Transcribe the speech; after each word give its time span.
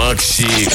Макси 0.00 0.66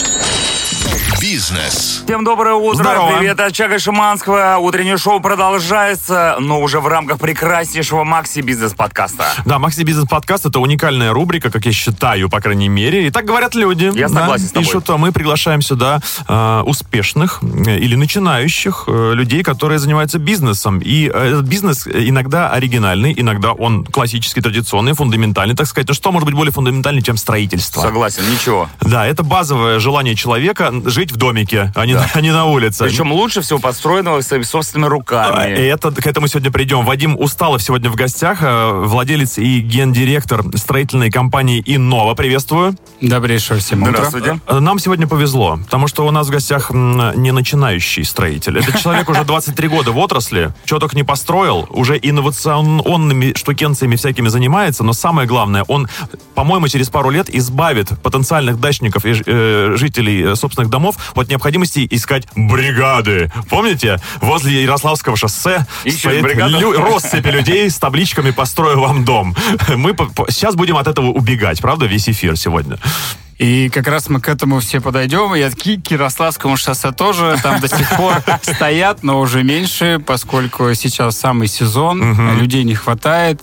Бизнес. 1.22 2.04
Всем 2.06 2.24
доброе 2.24 2.56
утро. 2.56 2.84
Здорово. 2.84 3.18
Привет 3.18 3.40
от 3.40 3.54
Чага 3.54 3.80
Шиманского. 3.80 4.58
Утреннее 4.58 4.98
шоу 4.98 5.20
продолжается, 5.20 6.36
но 6.40 6.62
уже 6.62 6.80
в 6.80 6.88
рамках 6.88 7.20
прекраснейшего 7.20 8.04
Макси 8.04 8.42
Бизнес 8.42 8.74
подкаста. 8.74 9.26
Да, 9.46 9.58
Макси 9.58 9.82
Бизнес 9.84 10.08
Подкаст 10.08 10.46
это 10.46 10.60
уникальная 10.60 11.14
рубрика, 11.14 11.50
как 11.50 11.66
я 11.66 11.72
считаю, 11.72 12.30
по 12.30 12.42
крайней 12.42 12.70
мере. 12.70 13.08
И 13.08 13.12
так 13.12 13.26
говорят 13.26 13.56
люди. 13.56 13.92
Я 13.96 14.10
Да, 14.10 14.20
согласен 14.20 14.48
с 14.48 14.52
тобой. 14.52 14.66
Пишут, 14.66 14.90
а 14.90 14.98
мы 14.98 15.12
приглашаем 15.12 15.62
сюда 15.62 16.02
э, 16.28 16.62
успешных 16.66 17.40
э, 17.42 17.78
или 17.78 17.96
начинающих 17.96 18.84
э, 18.88 19.14
людей, 19.14 19.42
которые 19.44 19.80
занимаются 19.80 20.20
бизнесом. 20.20 20.80
И 20.80 21.10
э, 21.12 21.30
этот 21.30 21.46
бизнес 21.46 21.88
иногда 21.88 22.50
оригинальный, 22.50 23.14
иногда 23.18 23.54
он 23.54 23.86
классический, 23.86 24.42
традиционный, 24.42 24.94
фундаментальный, 24.94 25.56
так 25.56 25.68
сказать. 25.68 25.88
Ну 25.88 25.94
что 25.94 26.12
может 26.12 26.26
быть 26.26 26.36
более 26.36 26.52
фундаментальный, 26.52 27.02
чем 27.02 27.18
строительство? 27.18 27.82
Согласен, 27.82 28.24
ничего. 28.30 28.70
Да, 28.82 29.08
это 29.08 29.24
базовое 29.24 29.80
желание 29.80 30.16
человека 30.16 30.74
жить 30.86 31.05
в 31.12 31.18
домике, 31.18 31.72
а 31.76 31.86
не, 31.86 31.94
на, 31.94 32.06
а 32.14 32.22
не 32.22 32.32
на 32.32 32.46
улице. 32.46 32.84
Причем 32.86 33.12
лучше 33.12 33.42
всего 33.42 33.60
построенного 33.60 34.22
своими 34.22 34.44
собственными 34.44 34.88
А, 34.88 34.90
руками. 34.90 35.52
Это, 35.52 35.92
к 35.92 36.06
этому 36.06 36.28
сегодня 36.28 36.52
придем. 36.52 36.86
Вадим 36.86 37.18
Усталов 37.20 37.62
сегодня 37.62 37.90
в 37.90 37.96
гостях, 37.96 38.40
э, 38.42 38.72
владелец 38.84 39.38
и 39.38 39.60
гендиректор 39.60 40.44
строительной 40.56 41.12
компании 41.12 41.62
«Иннова». 41.66 42.16
Приветствую. 42.16 42.76
Добрейшего 43.02 43.60
всем 43.60 43.84
утра. 43.84 43.94
Здравствуйте. 43.94 44.40
Э, 44.48 44.60
Нам 44.60 44.80
сегодня 44.80 45.08
повезло, 45.08 45.60
потому 45.64 45.88
что 45.88 46.06
у 46.06 46.12
нас 46.12 46.28
в 46.28 46.32
гостях 46.32 46.72
не 46.72 47.32
начинающий 47.32 48.04
строитель. 48.04 48.60
Это 48.60 48.78
человек 48.80 49.10
уже 49.10 49.24
23 49.24 49.68
года 49.68 49.92
в 49.92 49.98
отрасли, 49.98 50.54
чего 50.66 50.80
только 50.80 50.96
не 50.96 51.04
построил, 51.04 51.68
уже 51.70 51.98
инновационными 52.02 53.34
штукенциями 53.36 53.96
всякими 53.96 54.28
занимается, 54.28 54.84
но 54.84 54.94
самое 54.94 55.28
главное, 55.28 55.64
он, 55.68 55.88
по-моему, 56.34 56.68
через 56.68 56.90
пару 56.90 57.10
лет 57.10 57.30
избавит 57.30 57.90
потенциальных 58.02 58.60
дачников 58.60 59.06
и 59.06 59.14
э, 59.26 59.74
жителей 59.76 60.36
собственных 60.36 60.70
домов 60.70 60.95
от 61.14 61.30
необходимости 61.30 61.88
искать 61.92 62.28
бригады. 62.36 63.32
Помните? 63.50 64.00
Возле 64.22 64.64
Ярославского 64.64 65.16
шоссе 65.18 65.66
Ищешь 65.84 66.00
стоит 66.00 66.24
лю- 66.36 66.72
россыпи 66.74 67.30
людей 67.30 67.70
с 67.70 67.78
табличками 67.78 68.32
«Построю 68.32 68.80
вам 68.80 69.06
дом». 69.06 69.36
Мы 69.76 69.94
по- 69.94 70.06
по- 70.06 70.32
сейчас 70.32 70.56
будем 70.56 70.78
от 70.78 70.88
этого 70.88 71.08
убегать, 71.08 71.62
правда, 71.62 71.86
весь 71.86 72.10
эфир 72.10 72.38
сегодня. 72.38 72.78
И 73.38 73.68
как 73.68 73.88
раз 73.90 74.08
мы 74.08 74.22
к 74.22 74.30
этому 74.30 74.62
все 74.62 74.80
подойдем. 74.80 75.36
И 75.36 75.42
от 75.42 75.56
Ки- 75.56 75.76
Кировславскому 75.82 76.56
шоссе 76.56 76.94
тоже 76.94 77.38
там 77.44 77.60
до 77.60 77.68
сих 77.68 77.90
пор 77.98 78.24
стоят, 78.42 79.04
но 79.04 79.20
уже 79.20 79.44
меньше, 79.44 80.02
поскольку 80.06 80.74
сейчас 80.74 81.18
самый 81.18 81.50
сезон, 81.50 82.38
людей 82.40 82.64
не 82.64 82.76
хватает. 82.76 83.42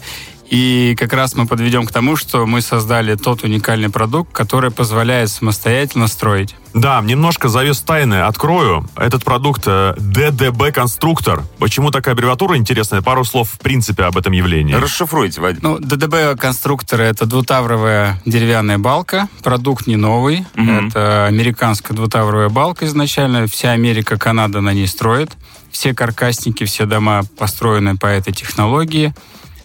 И 0.52 0.94
как 0.98 1.14
раз 1.14 1.34
мы 1.34 1.46
подведем 1.46 1.86
к 1.86 1.92
тому, 1.92 2.14
что 2.14 2.44
мы 2.44 2.60
создали 2.60 3.14
тот 3.14 3.42
уникальный 3.42 3.88
продукт, 3.88 4.32
который 4.34 4.70
позволяет 4.70 5.30
самостоятельно 5.30 6.08
строить. 6.08 6.54
Да, 6.74 7.00
немножко 7.00 7.48
завес 7.48 7.80
тайны 7.80 8.16
открою. 8.16 8.86
Этот 8.94 9.24
продукт 9.24 9.62
э, 9.66 9.94
DDB 9.96 10.70
конструктор. 10.70 11.42
Почему 11.58 11.90
такая 11.90 12.12
аббревиатура 12.12 12.58
интересная? 12.58 13.00
Пару 13.00 13.24
слов 13.24 13.48
в 13.50 13.60
принципе 13.60 14.02
об 14.02 14.18
этом 14.18 14.34
явлении. 14.34 14.74
Расшифруйте, 14.74 15.40
Вадим. 15.40 15.60
Ну, 15.62 15.78
ДДБ 15.78 16.36
конструкторы 16.38 17.04
это 17.04 17.24
двутавровая 17.24 18.20
деревянная 18.26 18.76
балка. 18.76 19.28
Продукт 19.42 19.86
не 19.86 19.96
новый. 19.96 20.44
Мгм. 20.54 20.88
Это 20.88 21.24
американская 21.24 21.96
двутавровая 21.96 22.50
балка 22.50 22.84
изначально. 22.84 23.46
Вся 23.46 23.70
Америка, 23.70 24.18
Канада 24.18 24.60
на 24.60 24.74
ней 24.74 24.86
строит. 24.86 25.30
Все 25.70 25.94
каркасники, 25.94 26.64
все 26.64 26.84
дома 26.84 27.22
построены 27.38 27.96
по 27.96 28.04
этой 28.04 28.34
технологии. 28.34 29.14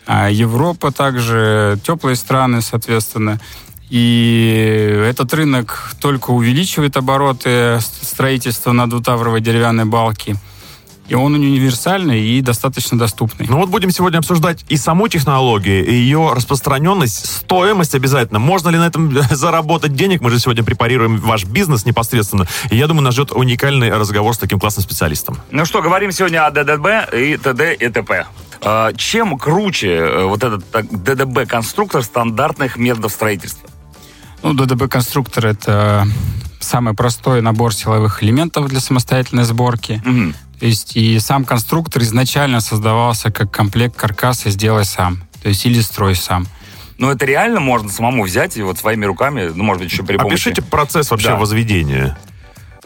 А 0.08 0.30
Европа 0.30 0.92
также, 0.92 1.78
теплые 1.84 2.16
страны, 2.16 2.62
соответственно. 2.62 3.40
И 3.90 5.04
этот 5.06 5.34
рынок 5.34 5.92
только 6.00 6.32
увеличивает 6.32 6.98
обороты 6.98 7.80
строительства 7.82 8.72
на 8.72 8.90
двутавровой 8.90 9.42
деревянной 9.42 9.86
балке. 9.86 10.36
И 11.08 11.16
он 11.16 11.34
универсальный 11.34 12.22
и 12.22 12.42
достаточно 12.42 12.98
доступный. 12.98 13.48
Ну 13.50 13.58
вот 13.58 13.70
будем 13.70 13.92
сегодня 13.92 14.18
обсуждать 14.18 14.66
и 14.68 14.78
саму 14.78 15.08
технологию, 15.08 15.86
и 15.86 15.94
ее 15.94 16.34
распространенность, 16.34 17.26
стоимость 17.26 17.96
обязательно. 17.96 18.40
Можно 18.40 18.70
ли 18.70 18.78
на 18.78 18.88
этом 18.88 19.18
заработать 19.32 19.96
денег? 19.96 20.22
Мы 20.22 20.30
же 20.32 20.40
сегодня 20.40 20.64
препарируем 20.64 21.18
ваш 21.18 21.46
бизнес 21.46 21.86
непосредственно. 21.86 22.46
И 22.70 22.76
я 22.76 22.88
думаю, 22.88 23.04
нас 23.04 23.14
ждет 23.14 23.32
уникальный 23.32 23.90
разговор 23.90 24.34
с 24.34 24.38
таким 24.38 24.60
классным 24.60 24.84
специалистом. 24.84 25.38
Ну 25.52 25.66
что, 25.66 25.82
говорим 25.82 26.12
сегодня 26.12 26.46
о 26.46 26.52
ДДБ 26.52 27.10
и 27.14 27.38
ТД 27.38 27.82
и 27.82 27.90
ТП. 27.90 28.28
А, 28.62 28.92
Чем 28.94 29.38
круче 29.38 29.96
э, 29.96 30.24
вот 30.26 30.44
этот 30.44 30.66
ДДБ-конструктор 30.92 32.04
стандартных 32.04 32.78
методов 32.78 33.12
строительства? 33.12 33.70
Ну, 34.44 34.54
ДДБ-конструктор— 34.54 35.46
это 35.48 36.08
самый 36.60 36.94
простой 36.94 37.42
набор 37.42 37.74
силовых 37.74 38.24
элементов 38.24 38.68
для 38.68 38.80
самостоятельной 38.80 39.44
сборки. 39.44 40.02
Мгм. 40.06 40.36
То 40.60 40.66
есть 40.66 40.96
и 40.98 41.20
сам 41.20 41.46
конструктор 41.46 42.02
изначально 42.02 42.62
создавался 42.62 43.32
как 43.32 43.52
комплект 43.52 43.96
каркаса 43.96 44.50
«сделай 44.50 44.86
сам», 44.86 45.24
то 45.44 45.50
есть 45.50 45.66
или 45.66 45.80
«строй 45.82 46.16
сам». 46.16 46.48
Но 46.98 47.12
это 47.12 47.26
реально 47.26 47.60
можно 47.60 47.90
самому 47.90 48.24
взять 48.24 48.58
и 48.58 48.64
вот 48.64 48.80
своими 48.80 49.06
руками, 49.06 49.52
ну, 49.54 49.64
может 49.64 49.84
быть, 49.84 49.92
еще 49.92 50.02
при 50.04 50.18
помощи... 50.18 50.34
Опишите 50.34 50.62
процесс 50.64 51.12
вообще 51.12 51.28
Да. 51.30 51.36
возведения. 51.36 52.18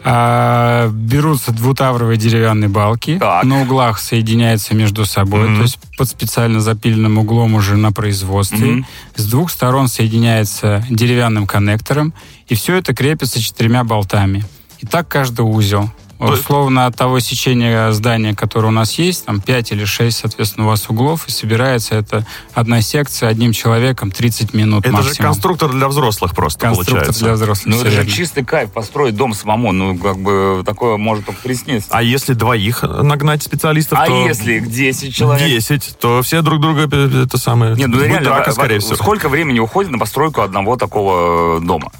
А, 0.04 0.88
берутся 0.88 1.52
двутавровые 1.52 2.18
деревянные 2.18 2.68
балки, 2.68 3.18
Так. 3.18 3.44
на 3.44 3.62
углах 3.62 4.00
соединяются 4.00 4.74
между 4.74 5.06
собой, 5.06 5.48
Мгм. 5.48 5.56
то 5.56 5.62
есть 5.62 5.78
под 5.96 6.08
специально 6.08 6.60
запиленным 6.60 7.18
углом 7.18 7.54
уже 7.54 7.76
на 7.76 7.92
производстве. 7.92 8.66
Мгм. 8.66 8.86
С 9.14 9.26
двух 9.26 9.50
сторон 9.50 9.86
соединяется 9.88 10.84
деревянным 10.90 11.46
коннектором, 11.46 12.12
и 12.48 12.54
все 12.54 12.76
это 12.76 12.94
крепится 12.94 13.40
четырьмя 13.40 13.84
болтами. 13.84 14.44
И 14.80 14.86
так 14.86 15.06
каждый 15.08 15.42
узел. 15.42 15.88
Условно 16.30 16.86
от 16.86 16.96
того 16.96 17.20
сечения 17.20 17.90
здания, 17.92 18.34
которое 18.34 18.68
у 18.68 18.70
нас 18.72 18.98
есть, 18.98 19.24
там 19.24 19.40
5 19.40 19.72
или 19.72 19.84
6, 19.84 20.18
соответственно, 20.18 20.66
у 20.66 20.70
вас 20.70 20.88
углов, 20.88 21.26
и 21.26 21.30
собирается 21.30 21.94
это 21.96 22.26
одна 22.54 22.80
секция 22.80 23.28
одним 23.28 23.52
человеком 23.52 24.10
30 24.10 24.54
минут 24.54 24.84
Это 24.86 24.96
же 24.98 25.04
максимум. 25.08 25.28
конструктор 25.32 25.70
для 25.72 25.88
взрослых 25.88 26.34
просто 26.34 26.60
Конструктор 26.60 26.94
получается. 26.96 27.24
для 27.24 27.32
взрослых. 27.34 27.74
Ну, 27.74 27.80
это 27.80 27.90
же 27.90 28.06
чистый 28.06 28.44
кайф 28.44 28.70
построить 28.72 29.16
дом 29.16 29.34
самому. 29.34 29.72
Ну, 29.72 29.98
как 29.98 30.18
бы 30.18 30.62
такое 30.64 30.96
может 30.96 31.26
только 31.26 31.40
присниться. 31.42 31.88
А 31.90 32.02
если 32.02 32.34
двоих 32.34 32.82
нагнать 32.82 33.42
специалистов, 33.42 33.98
А 34.00 34.06
то 34.06 34.26
если 34.26 34.54
их 34.54 34.70
10 34.70 35.14
человек? 35.14 35.46
10, 35.48 35.96
то 35.98 36.22
все 36.22 36.42
друг 36.42 36.60
друга 36.60 36.88
э, 36.90 37.24
это 37.24 37.38
самое. 37.38 37.74
Нет, 37.74 37.88
ну 37.88 38.00
реально, 38.02 38.20
драка, 38.30 38.48
во- 38.48 38.52
скорее 38.54 38.74
во- 38.76 38.80
всего. 38.80 38.96
сколько 38.96 39.28
времени 39.28 39.58
уходит 39.58 39.90
на 39.90 39.98
постройку 39.98 40.40
одного 40.42 40.76
такого 40.76 41.58
э, 41.58 41.60
дома? 41.60 41.90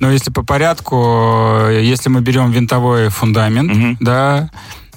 Но 0.00 0.10
если 0.10 0.30
по 0.30 0.42
порядку, 0.42 0.96
э, 1.68 1.80
если 1.82 2.08
мы 2.10 2.20
берем 2.20 2.50
винтовой 2.50 3.08
фундамент, 3.08 3.72
Мгм. 3.74 3.96
да, 4.00 4.50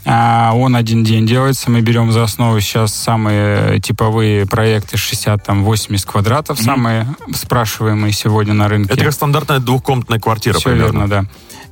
а, 0.06 0.52
он 0.56 0.76
один 0.76 1.04
день 1.04 1.26
делается. 1.28 1.70
Мы 1.70 1.82
берем 1.82 2.12
за 2.12 2.24
основу 2.24 2.60
сейчас 2.62 2.94
самые 2.94 3.80
типовые 3.82 4.46
проекты 4.46 4.98
60-80 4.98 6.06
квадратов, 6.06 6.58
Мгм. 6.60 6.66
самые 6.66 7.08
спрашиваемые 7.34 8.14
сегодня 8.14 8.54
на 8.54 8.68
рынке. 8.68 8.94
Это 8.94 9.04
как 9.06 9.14
стандартная 9.14 9.60
двухкомнатная 9.60 10.20
квартира 10.20 10.58
Все 10.58 10.70
примерно. 10.72 11.00
верно, 11.00 11.08
да. 11.10 11.26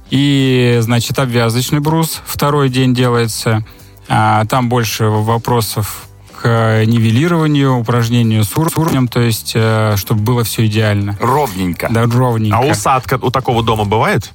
И, 0.09 0.77
значит, 0.81 1.19
обвязочный 1.19 1.79
брус 1.79 2.21
второй 2.25 2.69
день 2.69 2.93
делается. 2.93 3.63
А, 4.09 4.45
там 4.45 4.69
больше 4.69 5.05
вопросов 5.05 6.06
к 6.41 6.83
нивелированию, 6.85 7.75
упражнению 7.77 8.43
с 8.43 8.55
ур- 8.57 8.71
с 8.71 8.77
уровнем, 8.77 9.07
то 9.07 9.19
есть, 9.19 9.53
э, 9.55 9.95
чтобы 9.97 10.21
было 10.21 10.43
все 10.43 10.65
идеально. 10.65 11.17
Ровненько. 11.19 11.87
Да, 11.89 12.03
ровненько. 12.05 12.57
А 12.57 12.61
усадка 12.65 13.19
у 13.21 13.29
такого 13.31 13.63
дома 13.63 13.85
бывает? 13.85 14.31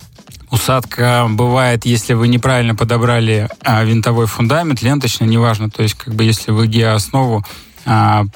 Усадка 0.51 1.27
бывает, 1.31 1.87
если 1.87 2.13
вы 2.15 2.29
неправильно 2.29 2.75
подобрали 2.75 3.49
а, 3.65 3.83
винтовой 3.85 4.27
фундамент, 4.27 4.83
ленточный, 4.83 5.27
неважно. 5.27 5.71
То 5.71 5.83
есть, 5.83 5.95
как 5.95 6.15
бы, 6.15 6.25
если 6.25 6.51
вы 6.51 6.67
геооснову 6.67 7.45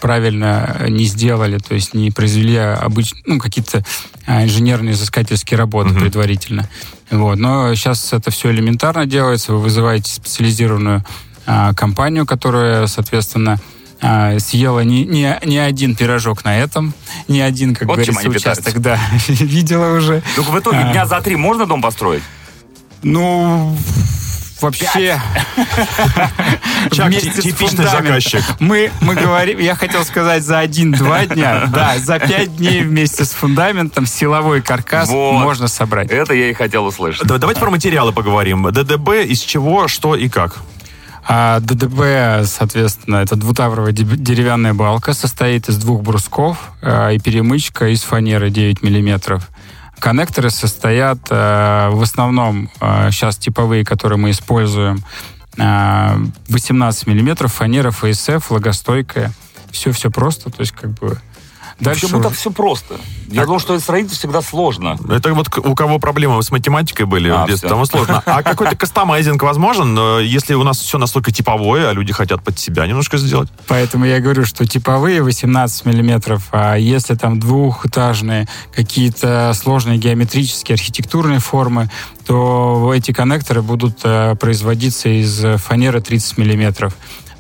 правильно 0.01 0.87
не 0.89 1.05
сделали, 1.05 1.59
то 1.59 1.75
есть 1.75 1.95
не 1.95 2.11
произвели 2.11 2.57
обыч... 2.57 3.13
ну, 3.27 3.39
какие-то 3.39 3.85
инженерные 4.27 4.95
изыскательские 4.95 5.57
работы 5.57 5.91
Мгм. 5.91 6.01
предварительно. 6.01 6.69
Вот. 7.13 7.37
Но 7.39 7.73
сейчас 7.77 8.13
это 8.13 8.31
все 8.33 8.51
элементарно 8.51 9.07
делается. 9.07 9.53
Вы 9.53 9.61
вызываете 9.61 10.11
специализированную 10.13 11.05
компанию, 11.75 12.27
которая, 12.27 12.87
соответственно, 12.87 13.59
а, 14.01 14.39
съела 14.39 14.81
не, 14.81 15.05
не, 15.05 15.39
не 15.45 15.59
один 15.59 15.95
пирожок 15.97 16.45
на 16.45 16.59
этом, 16.59 16.93
не 17.29 17.41
один, 17.41 17.75
как 17.75 17.89
Вот 17.89 17.95
говорится, 17.97 18.29
участок, 18.29 18.81
да, 18.81 18.99
видела 19.29 19.97
уже. 19.97 20.23
Ну, 20.37 20.43
в 20.43 20.59
итоге 20.59 20.79
А. 20.79 20.93
дня 20.93 21.07
за 21.07 21.21
три 21.21 21.37
можно 21.37 21.67
дом 21.67 21.81
построить? 21.81 22.23
Ну, 23.03 23.77
вообще... 24.61 25.21
Чак, 26.93 27.11
типичный 27.15 27.87
заказчик. 27.87 28.43
Мы, 28.61 28.91
мы 29.01 29.15
говорим, 29.15 29.59
я 29.59 29.75
хотел 29.75 30.05
сказать 30.05 30.43
за 30.45 30.59
один-два 30.59 31.27
дня, 31.27 31.67
да, 31.73 31.99
за 31.99 32.19
пять 32.19 32.57
дней 32.57 32.83
вместе 32.83 33.25
с 33.25 33.31
фундаментом 33.31 34.07
силовой 34.07 34.63
каркас 34.63 35.09
Вот. 35.09 35.33
можно 35.41 35.69
собрать. 35.69 36.11
Это 36.11 36.35
я 36.35 36.51
и 36.51 36.53
хотел 36.55 36.85
услышать. 36.87 37.27
Да- 37.27 37.39
Давайте 37.39 37.61
про 37.61 37.71
материалы 37.71 38.13
поговорим. 38.13 38.71
ДДБ 38.71 39.25
из 39.27 39.41
чего, 39.41 39.89
что 39.89 40.15
и 40.15 40.29
как? 40.29 40.57
А 41.29 41.59
ДДБ, 41.61 42.45
соответственно, 42.47 43.17
это 43.17 43.35
двутавровая 43.35 43.93
де- 43.93 44.05
деревянная 44.05 44.75
балка, 44.75 45.13
состоит 45.13 45.69
из 45.69 45.77
двух 45.77 46.03
брусков 46.03 46.71
а, 46.83 47.11
и 47.11 47.19
перемычка 47.19 47.89
из 47.89 48.03
фанеры 48.03 48.51
9 48.51 48.83
миллиметров. 48.83 49.51
Коннекторы 49.99 50.51
состоят 50.51 51.19
э, 51.31 51.89
в 51.91 52.03
основном 52.03 52.71
э, 52.81 53.11
сейчас 53.11 53.39
типовые, 53.39 53.83
которые 53.83 54.19
мы 54.19 54.31
используем, 54.31 55.03
э, 55.57 56.19
18 56.49 57.07
миллиметров, 57.07 57.55
фанера, 57.55 57.91
ФСФ, 57.91 58.51
влагостойкая. 58.51 59.33
Все-все 59.71 60.11
просто, 60.11 60.51
то 60.51 60.61
есть 60.61 60.73
как 60.73 60.91
бы 60.91 61.19
Дальше 61.79 62.07
Почему 62.07 62.23
так 62.23 62.33
все 62.33 62.51
просто? 62.51 62.95
Я 63.29 63.45
думал, 63.45 63.61
что 63.61 63.79
строительство 63.81 64.19
всегда 64.19 64.41
сложно. 64.41 64.97
Это 65.11 65.35
вот 65.35 65.49
у 65.59 65.75
кого 65.75 65.99
проблемы 65.99 66.43
с 66.43 66.51
математикой 66.51 67.05
были 67.05 67.29
а, 67.29 67.45
в 67.45 67.49
детстве, 67.49 67.69
тому 67.69 67.85
сложно. 67.85 68.23
А 68.25 68.43
какой-то 68.45 68.77
кастомайзинг 68.77 69.43
возможен, 69.43 70.21
если 70.21 70.55
у 70.55 70.63
нас 70.63 70.79
все 70.79 70.97
настолько 70.97 71.33
типовое, 71.33 71.91
а 71.91 71.93
люди 71.93 72.15
хотят 72.15 72.43
под 72.43 72.59
себя 72.59 72.87
немножко 72.87 73.19
сделать? 73.19 73.51
Поэтому 73.67 74.07
я 74.07 74.21
говорю, 74.21 74.47
что 74.47 74.67
типовые 74.67 75.23
18 75.23 75.85
миллиметров, 75.85 76.49
а 76.53 76.77
если 76.77 77.15
там 77.15 77.39
двухэтажные, 77.39 78.49
какие-то 78.75 79.53
сложные 79.55 79.99
геометрические, 79.99 80.75
архитектурные 80.75 81.41
формы, 81.41 81.91
то 82.27 82.93
эти 82.95 83.13
коннекторы 83.13 83.61
будут 83.61 83.99
э, 84.03 84.35
производиться 84.37 85.09
из 85.09 85.45
фанеры 85.61 86.01
30 86.01 86.39
миллиметров. 86.39 86.95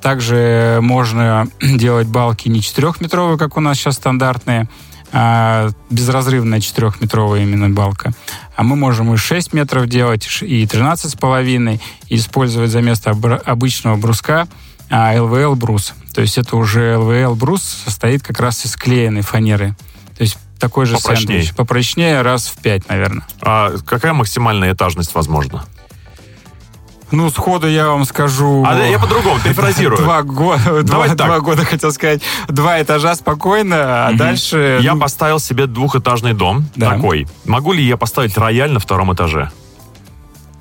Также 0.06 0.78
можно 0.82 1.48
делать 1.60 2.06
балки 2.06 2.48
не 2.48 2.60
4-метровые, 2.60 3.36
как 3.38 3.56
у 3.56 3.60
нас 3.60 3.76
сейчас 3.76 3.96
стандартные, 3.96 4.68
а 5.10 5.70
безразрывная 5.90 6.60
4-метровая 6.60 7.42
именно 7.42 7.70
балка. 7.70 8.12
А 8.54 8.62
мы 8.62 8.76
можем 8.76 9.12
и 9.12 9.16
6 9.16 9.52
метров 9.52 9.88
делать, 9.88 10.24
и 10.42 10.62
13,5, 10.64 11.80
и 12.06 12.14
использовать 12.14 12.70
за 12.70 12.82
место 12.82 13.10
обычного 13.46 13.96
бруска 13.96 14.46
а, 14.90 15.12
брус. 15.56 15.92
То 16.14 16.20
есть 16.20 16.38
это 16.38 16.56
уже 16.56 16.94
LVL 16.94 17.34
брус 17.34 17.64
состоит 17.64 18.22
как 18.22 18.38
раз 18.38 18.64
из 18.64 18.74
склеенной 18.74 19.22
фанеры. 19.22 19.74
То 20.16 20.22
есть 20.22 20.38
такой 20.60 20.86
же 20.86 20.98
попрочнее. 20.98 21.40
сэндвич. 21.40 21.56
Попрочнее 21.56 22.22
раз 22.22 22.46
в 22.46 22.58
5, 22.58 22.88
наверное. 22.88 23.26
А 23.40 23.72
какая 23.84 24.12
максимальная 24.12 24.72
этажность 24.72 25.16
возможна? 25.16 25.64
Ну, 27.10 27.30
сходу 27.30 27.68
я 27.68 27.88
вам 27.88 28.04
скажу... 28.04 28.64
А 28.66 28.76
я 28.78 28.98
по-другому, 28.98 29.38
перефразирую. 29.40 29.98
Два 29.98 30.22
года, 30.22 30.82
два, 30.82 31.08
два 31.08 31.40
года, 31.40 31.64
хотел 31.64 31.92
сказать, 31.92 32.22
два 32.48 32.82
этажа 32.82 33.14
спокойно, 33.14 34.06
а 34.06 34.10
угу. 34.10 34.18
дальше... 34.18 34.78
Я 34.82 34.94
ну... 34.94 35.00
поставил 35.00 35.38
себе 35.38 35.66
двухэтажный 35.66 36.34
дом 36.34 36.66
да. 36.74 36.90
такой. 36.90 37.28
Могу 37.44 37.72
ли 37.72 37.82
я 37.82 37.96
поставить 37.96 38.36
рояль 38.36 38.72
на 38.72 38.80
втором 38.80 39.14
этаже? 39.14 39.50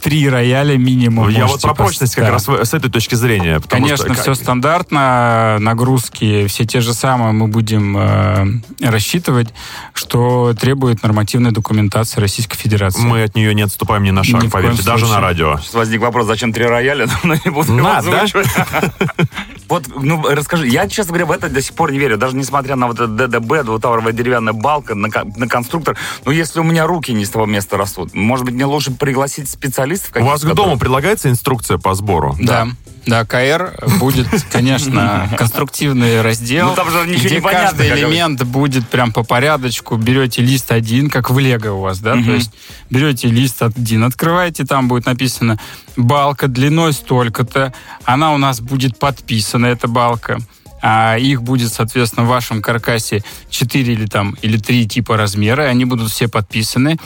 Три 0.05 0.29
рояля 0.29 0.77
минимум. 0.77 1.29
Я 1.29 1.47
вот 1.47 1.63
про 1.63 1.73
прочность 1.73 2.13
как 2.13 2.29
раз 2.29 2.47
с 2.47 2.73
этой 2.75 2.91
точки 2.91 3.15
зрения. 3.15 3.59
Конечно, 3.67 4.13
что, 4.13 4.21
все 4.21 4.35
стандартно, 4.35 5.57
нагрузки 5.59 6.45
все 6.45 6.63
те 6.65 6.79
же 6.79 6.93
самые 6.93 7.31
мы 7.31 7.47
будем 7.47 7.97
э, 7.97 8.61
рассчитывать, 8.81 9.51
что 9.95 10.53
требует 10.53 11.01
нормативной 11.01 11.51
документации 11.51 12.21
Российской 12.21 12.55
Федерации. 12.55 13.01
Мы 13.01 13.23
от 13.23 13.35
нее 13.35 13.55
не 13.55 13.63
отступаем 13.63 14.03
ни 14.03 14.11
на 14.11 14.23
шаг, 14.23 14.43
ни 14.43 14.47
поверьте, 14.47 14.83
даже 14.83 15.07
на 15.07 15.19
радио. 15.19 15.57
Сейчас 15.57 15.73
возник 15.73 16.01
вопрос, 16.01 16.27
зачем 16.27 16.53
три 16.53 16.65
рояля, 16.65 17.07
но 17.23 17.33
не 17.33 17.49
буду 17.49 17.73
Надо, 17.73 18.11
да? 18.11 18.25
Вот, 19.67 19.85
ну, 19.95 20.23
расскажи, 20.29 20.67
я, 20.67 20.87
честно 20.87 21.13
говоря, 21.13 21.25
в 21.25 21.31
это 21.31 21.49
до 21.49 21.61
сих 21.61 21.73
пор 21.73 21.91
не 21.91 21.97
верю, 21.97 22.17
даже 22.17 22.35
несмотря 22.35 22.75
на 22.75 22.87
вот 22.87 22.99
это 22.99 23.07
ДДБ, 23.07 23.63
двутавровая 23.63 24.13
деревянная 24.13 24.53
балка, 24.53 24.93
на, 24.93 25.07
на 25.07 25.47
конструктор, 25.47 25.97
но 26.23 26.31
если 26.31 26.59
у 26.59 26.63
меня 26.63 26.85
руки 26.85 27.11
не 27.11 27.25
с 27.25 27.29
того 27.29 27.45
места 27.45 27.77
растут, 27.77 28.13
может 28.13 28.45
быть, 28.45 28.53
мне 28.53 28.65
лучше 28.65 28.91
пригласить 28.91 29.49
специалистов? 29.97 30.23
У 30.23 30.25
вас 30.25 30.41
к 30.41 30.55
дому 30.55 30.77
предлагается 30.77 31.29
инструкция 31.29 31.77
по 31.77 31.93
сбору? 31.93 32.35
Да. 32.39 32.67
Да, 33.05 33.23
КР 33.23 33.77
будет, 33.99 34.27
конечно, 34.51 35.29
конструктивный 35.37 36.21
раздел, 36.21 36.69
ну, 36.69 36.75
там 36.75 36.89
же 36.89 37.05
ничего 37.07 37.25
где 37.25 37.41
каждый 37.41 37.89
элемент 37.89 38.43
будет 38.43 38.87
прям 38.89 39.11
по 39.11 39.23
порядочку. 39.23 39.95
Берете 39.95 40.41
лист 40.41 40.71
один, 40.71 41.11
как 41.11 41.29
в 41.29 41.37
Лего 41.37 41.73
у 41.73 41.81
вас, 41.81 41.99
да, 41.99 42.13
то 42.13 42.31
есть 42.31 42.51
берете 42.89 43.27
лист 43.27 43.61
один, 43.61 44.03
открываете, 44.03 44.65
там 44.65 44.87
будет 44.87 45.05
написано 45.05 45.59
балка 45.95 46.47
длиной 46.47 46.93
столько-то, 46.93 47.73
она 48.05 48.33
у 48.33 48.37
нас 48.37 48.59
будет 48.59 48.97
подписана, 48.97 49.67
эта 49.67 49.87
балка. 49.87 50.39
А 50.81 51.17
их 51.17 51.41
будет, 51.41 51.73
соответственно, 51.73 52.25
в 52.25 52.29
вашем 52.29 52.61
каркасе 52.61 53.23
4 53.49 53.93
или 53.93 54.05
там 54.05 54.37
или 54.43 54.57
3 54.57 54.87
типа 54.87 55.17
размера, 55.17 55.65
и 55.65 55.69
они 55.69 55.85
будут 55.85 56.11
все 56.11 56.27
подписаны. 56.27 56.97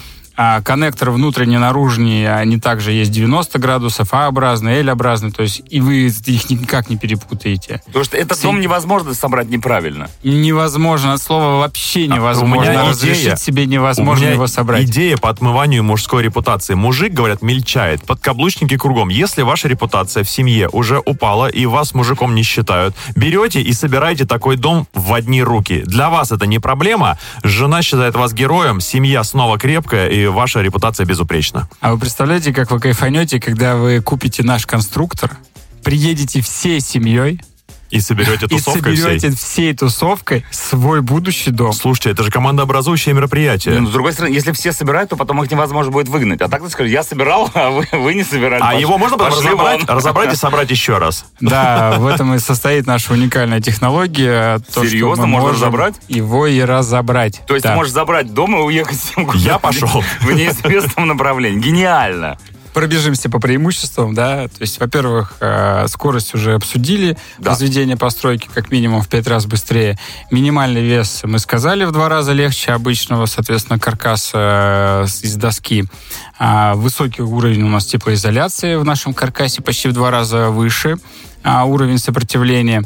А 0.42 0.62
коннектор 0.62 1.12
внутренний, 1.12 1.58
наружный, 1.58 2.34
они 2.34 2.62
также 2.62 2.94
есть 2.94 3.12
90 3.12 3.60
градусов, 3.60 4.14
А-образный, 4.14 4.80
L-образный, 4.80 5.34
то 5.34 5.44
есть 5.44 5.62
и 5.70 5.82
вы 5.82 6.08
их 6.08 6.50
никак 6.50 6.90
не 6.90 6.96
перепутаете. 6.96 7.82
Потому 7.88 8.06
что 8.06 8.16
этот 8.16 8.42
дом 8.42 8.62
невозможно 8.62 9.14
собрать 9.14 9.50
неправильно. 9.50 10.10
Невозможно, 10.24 11.12
от 11.12 11.22
слова 11.22 11.60
вообще 11.60 12.08
невозможно. 12.08 12.56
А, 12.56 12.58
у 12.58 12.62
меня 12.62 12.90
Разрешить 12.90 13.24
идея, 13.24 13.36
себе 13.36 13.66
невозможно 13.66 14.28
его 14.28 14.48
собрать. 14.48 14.86
идея 14.86 15.18
по 15.18 15.30
отмыванию 15.30 15.84
мужской 15.84 16.24
репутации. 16.24 16.74
Мужик, 16.74 17.12
говорят, 17.12 17.42
мельчает, 17.42 18.06
подкаблучники 18.06 18.78
кругом. 18.78 19.10
Если 19.10 19.42
ваша 19.42 19.68
репутация 19.68 20.24
в 20.24 20.30
семье 20.30 20.70
уже 20.70 21.02
упала 21.06 21.48
и 21.48 21.66
вас 21.66 21.94
мужиком 21.94 22.34
не 22.34 22.44
считают, 22.44 22.96
берете 23.14 23.62
и 23.62 23.74
собираете 23.74 24.24
такой 24.24 24.56
дом 24.56 24.88
в 24.94 25.14
одни 25.14 25.44
руки. 25.44 25.84
Для 25.86 26.10
вас 26.10 26.32
это 26.32 26.46
не 26.46 26.60
проблема, 26.60 27.20
жена 27.44 27.82
считает 27.82 28.16
вас 28.16 28.32
героем, 28.32 28.80
семья 28.80 29.26
снова 29.26 29.58
крепкая 29.58 30.08
и 30.08 30.29
ваша 30.32 30.62
репутация 30.62 31.06
безупречна. 31.06 31.68
А 31.82 31.94
вы 31.94 32.00
представляете, 32.00 32.54
как 32.54 32.72
вы 32.72 32.80
кайфанете, 32.80 33.40
когда 33.40 33.76
вы 33.76 34.02
купите 34.02 34.44
наш 34.44 34.66
конструктор, 34.66 35.38
приедете 35.84 36.42
всей 36.42 36.80
семьей, 36.82 37.42
и 37.90 38.00
соберете 38.00 38.48
тусовкой 38.50 38.94
И 38.94 38.98
соберете 38.98 39.30
всей. 39.32 39.38
всей 39.38 39.74
тусовкой 39.74 40.46
свой 40.52 41.02
будущий 41.02 41.52
дом. 41.52 41.74
Слушайте, 41.74 42.12
это 42.12 42.24
же 42.24 42.32
командообразующее 42.32 43.14
мероприятие. 43.16 43.80
Ну, 43.80 43.88
с 43.88 43.92
другой 43.92 44.14
стороны, 44.14 44.34
если 44.34 44.52
все 44.52 44.72
собирают, 44.72 45.10
то 45.10 45.16
потом 45.16 45.44
их 45.44 45.52
невозможно 45.52 45.92
будет 45.92 46.08
выгнать. 46.08 46.42
А 46.42 46.48
так 46.48 46.64
ты 46.64 46.70
скажешь, 46.70 46.92
я 46.92 47.04
собирал, 47.04 47.50
а 47.54 47.70
вы, 47.70 47.88
вы 47.92 48.14
не 48.14 48.24
собирали. 48.24 48.62
А 48.64 48.76
его 48.76 48.98
можно 48.98 49.18
потом 49.18 49.40
разобрать, 49.40 49.84
разобрать 49.86 50.34
и 50.34 50.36
собрать 50.38 50.70
еще 50.72 50.98
раз? 50.98 51.26
Да, 51.40 51.96
в 51.98 52.08
этом 52.08 52.34
и 52.36 52.40
состоит 52.40 52.86
наша 52.88 53.14
уникальная 53.14 53.62
технология. 53.62 54.60
То, 54.74 54.86
Серьезно, 54.86 55.26
можно 55.26 55.52
разобрать? 55.52 55.96
Его 56.08 56.48
и 56.48 56.62
разобрать. 56.62 57.42
То 57.48 57.56
есть 57.56 57.66
ты 57.66 57.74
можешь 57.74 57.94
забрать 57.94 58.34
дом 58.34 58.56
и 58.56 58.60
уехать 58.60 59.00
с 59.00 59.16
ним 59.16 59.30
Я 59.36 59.60
пошел. 59.60 60.04
В 60.22 60.32
неизвестном 60.32 61.08
направлении. 61.08 61.60
Гениально 61.60 62.38
пробежимся 62.74 63.30
по 63.30 63.40
преимуществам, 63.40 64.14
да. 64.14 64.48
То 64.48 64.62
есть, 64.62 64.80
во-первых, 64.80 65.34
э, 65.40 65.88
скорость 65.88 66.34
уже 66.34 66.56
обсудили, 66.56 67.18
да. 67.38 67.52
возведение 67.52 67.98
постройки 67.98 68.50
как 68.54 68.72
минимум 68.72 69.02
в 69.02 69.08
пять 69.08 69.28
раз 69.28 69.46
быстрее. 69.46 69.98
Минимальный 70.32 70.82
вес, 70.82 71.22
мы 71.24 71.40
сказали, 71.40 71.86
в 71.86 71.92
два 71.92 72.10
раза 72.10 72.34
легче 72.34 72.72
обычного, 72.72 73.26
соответственно, 73.26 73.80
каркаса 73.80 75.04
э, 75.04 75.06
из 75.24 75.36
доски. 75.36 75.86
А 76.38 76.76
высокий 76.76 77.22
уровень 77.22 77.64
у 77.64 77.70
нас 77.70 77.86
теплоизоляции 77.86 78.76
в 78.76 78.86
нашем 78.86 79.14
каркасе 79.14 79.62
почти 79.62 79.90
в 79.90 79.94
два 79.94 80.12
раза 80.12 80.50
выше 80.50 80.98
а 81.44 81.66
уровень 81.66 81.98
сопротивления. 81.98 82.84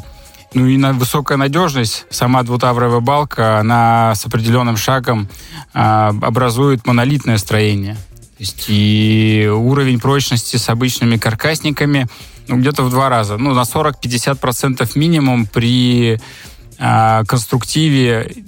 Ну 0.54 0.66
и 0.66 0.76
на 0.76 0.92
высокая 0.92 1.36
надежность. 1.36 2.06
Сама 2.10 2.42
двутавровая 2.42 3.00
балка, 3.00 3.58
она 3.58 4.14
с 4.14 4.24
определенным 4.24 4.76
шагом 4.76 5.28
а, 5.72 6.08
образует 6.08 6.86
монолитное 6.86 7.38
строение 7.38 7.96
есть 8.44 8.66
и 8.68 9.48
уровень 9.50 9.98
прочности 9.98 10.56
с 10.56 10.68
обычными 10.68 11.16
каркасниками 11.16 12.06
ну, 12.46 12.58
где-то 12.58 12.82
в 12.82 12.90
два 12.90 13.08
раза. 13.08 13.38
Ну, 13.38 13.54
на 13.54 13.62
40-50% 13.62 14.90
минимум 14.96 15.46
при 15.46 16.20
э, 16.78 17.24
конструктиве 17.26 18.44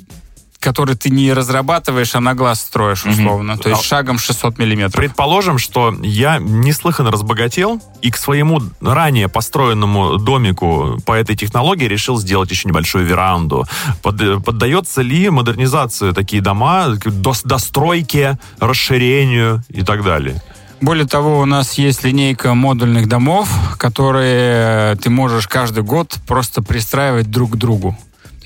который 0.60 0.96
ты 0.96 1.10
не 1.10 1.32
разрабатываешь, 1.32 2.14
а 2.14 2.20
на 2.20 2.34
глаз 2.34 2.60
строишь, 2.60 3.04
условно. 3.04 3.52
Mm-hmm. 3.52 3.62
То 3.62 3.68
есть 3.68 3.80
а 3.82 3.84
шагом 3.84 4.18
600 4.18 4.58
миллиметров. 4.58 4.94
Предположим, 4.94 5.58
что 5.58 5.94
я 6.02 6.38
неслыханно 6.38 7.10
разбогател 7.10 7.80
и 8.02 8.10
к 8.10 8.16
своему 8.16 8.60
ранее 8.80 9.28
построенному 9.28 10.18
домику 10.18 10.98
по 11.04 11.12
этой 11.12 11.36
технологии 11.36 11.84
решил 11.84 12.18
сделать 12.18 12.50
еще 12.50 12.68
небольшую 12.68 13.06
веранду. 13.06 13.66
Под, 14.02 14.44
поддается 14.44 15.02
ли 15.02 15.30
модернизации 15.30 16.12
такие 16.12 16.42
дома, 16.42 16.96
до, 17.04 17.34
достройке, 17.44 18.38
расширению 18.58 19.62
и 19.68 19.82
так 19.82 20.02
далее? 20.02 20.40
Более 20.80 21.06
того, 21.06 21.40
у 21.40 21.46
нас 21.46 21.74
есть 21.74 22.04
линейка 22.04 22.54
модульных 22.54 23.08
домов, 23.08 23.48
которые 23.78 24.96
ты 24.96 25.08
можешь 25.08 25.48
каждый 25.48 25.82
год 25.82 26.18
просто 26.26 26.62
пристраивать 26.62 27.30
друг 27.30 27.52
к 27.52 27.56
другу. 27.56 27.96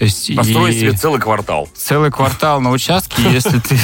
То 0.00 0.04
есть 0.04 0.34
Построить 0.34 0.78
себе 0.78 0.92
целый 0.92 1.20
квартал. 1.20 1.68
Целый 1.76 2.10
квартал 2.10 2.62
на 2.62 2.70
участке, 2.70 3.20
если 3.30 3.58
ты 3.58 3.76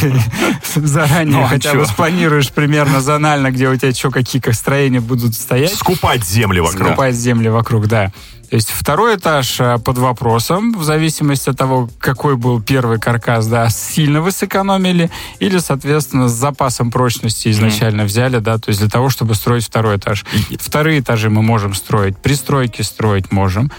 заранее 0.75 1.37
ну, 1.37 1.45
а 1.45 1.49
хотя 1.49 1.75
бы 1.75 1.85
спланируешь 1.85 2.51
примерно 2.53 3.03
зонально, 3.03 3.51
где 3.51 3.69
у 3.69 3.77
тебя 3.77 3.89
еще 3.89 4.11
какие 4.11 4.41
строения 4.53 5.01
будут 5.01 5.35
стоять. 5.35 5.75
Скупать 5.75 6.25
земли 6.25 6.61
вокруг. 6.61 6.87
Скупать 6.87 7.15
земли 7.15 7.51
вокруг, 7.51 7.87
да. 7.87 8.13
То 8.49 8.57
есть 8.57 8.71
второй 8.71 9.17
этаж 9.17 9.57
а, 9.61 9.77
под 9.77 9.99
вопросом, 9.99 10.73
в 10.73 10.85
зависимости 10.85 11.51
от 11.51 11.59
того, 11.59 11.91
какой 11.99 12.37
был 12.37 12.63
первый 12.63 12.99
каркас, 12.99 13.47
да, 13.47 13.69
сильно 13.69 14.23
вы 14.23 14.33
сэкономили, 14.33 15.11
или, 15.41 15.59
соответственно, 15.59 16.29
с 16.29 16.33
запасом 16.33 16.91
прочности 16.91 17.51
изначально 17.51 18.03
mm 18.03 18.07
взяли, 18.07 18.39
да, 18.39 18.57
то 18.57 18.71
есть 18.71 18.81
для 18.81 18.89
того, 18.89 19.11
чтобы 19.11 19.35
строить 19.35 19.67
второй 19.67 19.97
этаж. 19.99 20.25
Вторые 20.59 21.01
этажи 21.01 21.29
мы 21.29 21.43
можем 21.43 21.75
строить, 21.75 22.17
пристройки 22.17 22.81
строить 22.81 23.33
можем, 23.33 23.71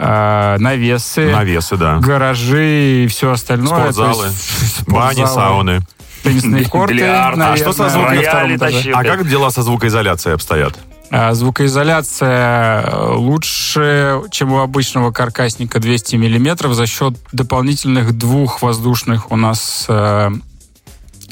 э, 0.00 0.56
навесы, 0.58 1.30
навесы, 1.30 1.76
да. 1.76 1.98
гаражи 1.98 3.04
и 3.04 3.06
все 3.08 3.32
остальное. 3.32 3.92
Спортзалы, 3.92 4.26
есть, 4.26 4.82
бани, 4.88 5.24
сауны. 5.24 5.80
теннисные 6.22 6.64
корты. 6.64 6.94
Бильярд. 6.94 7.34
А 7.34 7.36
наверное, 7.36 7.62
что 7.62 7.72
со 7.72 7.82
на 7.84 7.90
звуком? 7.90 8.18
втором 8.18 8.60
Рояли. 8.60 8.92
А 8.92 9.04
как 9.04 9.28
дела 9.28 9.50
со 9.50 9.62
звукоизоляцией 9.62 10.34
обстоят? 10.34 10.78
А 11.10 11.32
Звукоизоляция 11.32 12.82
э, 12.82 13.14
лучше, 13.14 14.20
чем 14.30 14.52
у 14.52 14.58
обычного 14.58 15.10
каркасника 15.10 15.80
200 15.80 16.16
миллиметров 16.16 16.74
за 16.74 16.86
счет 16.86 17.14
дополнительных 17.32 18.16
двух 18.16 18.60
воздушных 18.60 19.32
у 19.32 19.36
нас 19.36 19.86
э, 19.88 20.30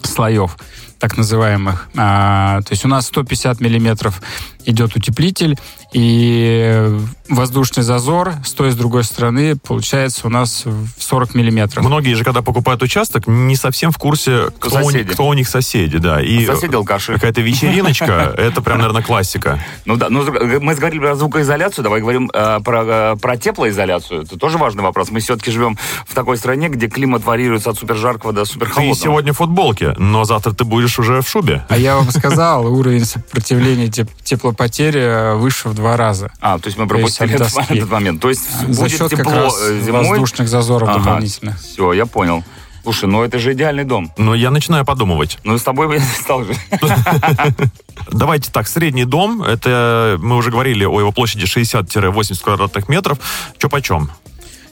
слоев, 0.02 0.56
так 0.98 1.18
называемых. 1.18 1.88
А, 1.94 2.62
то 2.62 2.72
есть 2.72 2.86
у 2.86 2.88
нас 2.88 3.06
150 3.08 3.60
миллиметров 3.60 4.22
идет 4.64 4.96
утеплитель, 4.96 5.58
и 6.00 7.00
воздушный 7.30 7.82
зазор 7.82 8.34
с 8.44 8.52
той 8.52 8.68
и 8.68 8.70
с 8.70 8.74
другой 8.76 9.02
стороны 9.02 9.56
получается 9.56 10.26
у 10.26 10.30
нас 10.30 10.64
в 10.66 11.02
40 11.02 11.34
миллиметров. 11.34 11.82
Многие 11.84 12.12
же, 12.12 12.22
когда 12.22 12.42
покупают 12.42 12.82
участок, 12.82 13.26
не 13.26 13.56
совсем 13.56 13.90
в 13.92 13.96
курсе, 13.96 14.50
кто, 14.60 14.68
у, 14.80 14.84
соседи. 14.84 14.98
них, 15.04 15.12
кто 15.12 15.26
у 15.26 15.32
них 15.32 15.48
соседи, 15.48 15.96
да. 15.96 16.20
И 16.20 16.44
Соседи 16.44 16.74
алкаши. 16.74 17.14
какая-то 17.14 17.40
вечериночка, 17.40 18.34
это 18.36 18.60
прям, 18.60 18.76
наверное, 18.78 19.02
классика. 19.02 19.58
Ну 19.86 19.96
да, 19.96 20.08
ну, 20.10 20.22
мы 20.60 20.74
заговорили 20.74 21.00
про 21.00 21.16
звукоизоляцию, 21.16 21.82
давай 21.82 22.02
говорим 22.02 22.30
э, 22.32 22.60
про, 22.62 22.84
э, 22.84 23.16
про 23.16 23.36
теплоизоляцию. 23.38 24.22
Это 24.24 24.38
тоже 24.38 24.58
важный 24.58 24.82
вопрос. 24.82 25.10
Мы 25.10 25.20
все-таки 25.20 25.50
живем 25.50 25.78
в 26.06 26.14
такой 26.14 26.36
стране, 26.36 26.68
где 26.68 26.88
климат 26.88 27.24
варьируется 27.24 27.70
от 27.70 27.78
супержаркого 27.78 28.34
до 28.34 28.44
Ты 28.44 28.50
суперхолодного. 28.52 28.96
сегодня 28.96 29.32
в 29.32 29.38
футболке, 29.38 29.94
но 29.96 30.24
завтра 30.24 30.52
ты 30.52 30.64
будешь 30.64 30.98
уже 30.98 31.22
в 31.22 31.28
шубе. 31.28 31.64
А 31.70 31.78
я 31.78 31.96
вам 31.96 32.10
сказал, 32.10 32.66
уровень 32.66 33.06
сопротивления 33.06 33.86
теп- 33.86 34.10
теплопотери 34.22 35.00
э, 35.00 35.34
выше 35.36 35.70
в 35.70 35.74
два 35.74 35.85
раза. 35.94 36.30
А, 36.40 36.58
то 36.58 36.66
есть 36.68 36.78
мы 36.78 36.88
То 36.88 36.96
есть 36.96 37.18
пропустили 37.18 37.34
от 37.42 37.52
этот, 37.52 37.70
этот 37.76 37.90
момент. 37.90 38.22
То 38.22 38.30
есть 38.30 38.48
За 38.68 38.80
будет 38.82 38.90
счет 38.90 39.10
как 39.10 39.18
тепло 39.20 39.32
раз 39.32 39.60
э, 39.60 39.80
зимой. 39.82 40.08
воздушных 40.08 40.48
зазоров 40.48 40.88
Ага. 40.88 40.98
дополнительных. 41.00 41.60
Все, 41.60 41.92
я 41.92 42.06
понял. 42.06 42.42
Слушай, 42.82 43.08
ну 43.08 43.22
это 43.24 43.38
же 43.40 43.52
идеальный 43.52 43.82
дом. 43.84 44.12
Но 44.16 44.34
я 44.34 44.50
начинаю 44.50 44.84
подумывать. 44.84 45.38
Ну, 45.44 45.58
с 45.58 45.62
тобой 45.62 45.88
бы 45.88 45.94
я 45.94 46.00
не 46.00 46.06
стал 46.22 46.44
же. 46.44 46.54
Давайте 48.12 48.50
так, 48.52 48.68
средний 48.68 49.04
дом, 49.04 49.42
это 49.42 50.16
мы 50.20 50.36
уже 50.36 50.50
говорили 50.50 50.84
о 50.84 51.00
его 51.00 51.12
площади 51.12 51.44
60-80 51.44 52.42
квадратных 52.42 52.88
метров. 52.88 53.18
Че 53.58 53.68
почем? 53.68 54.10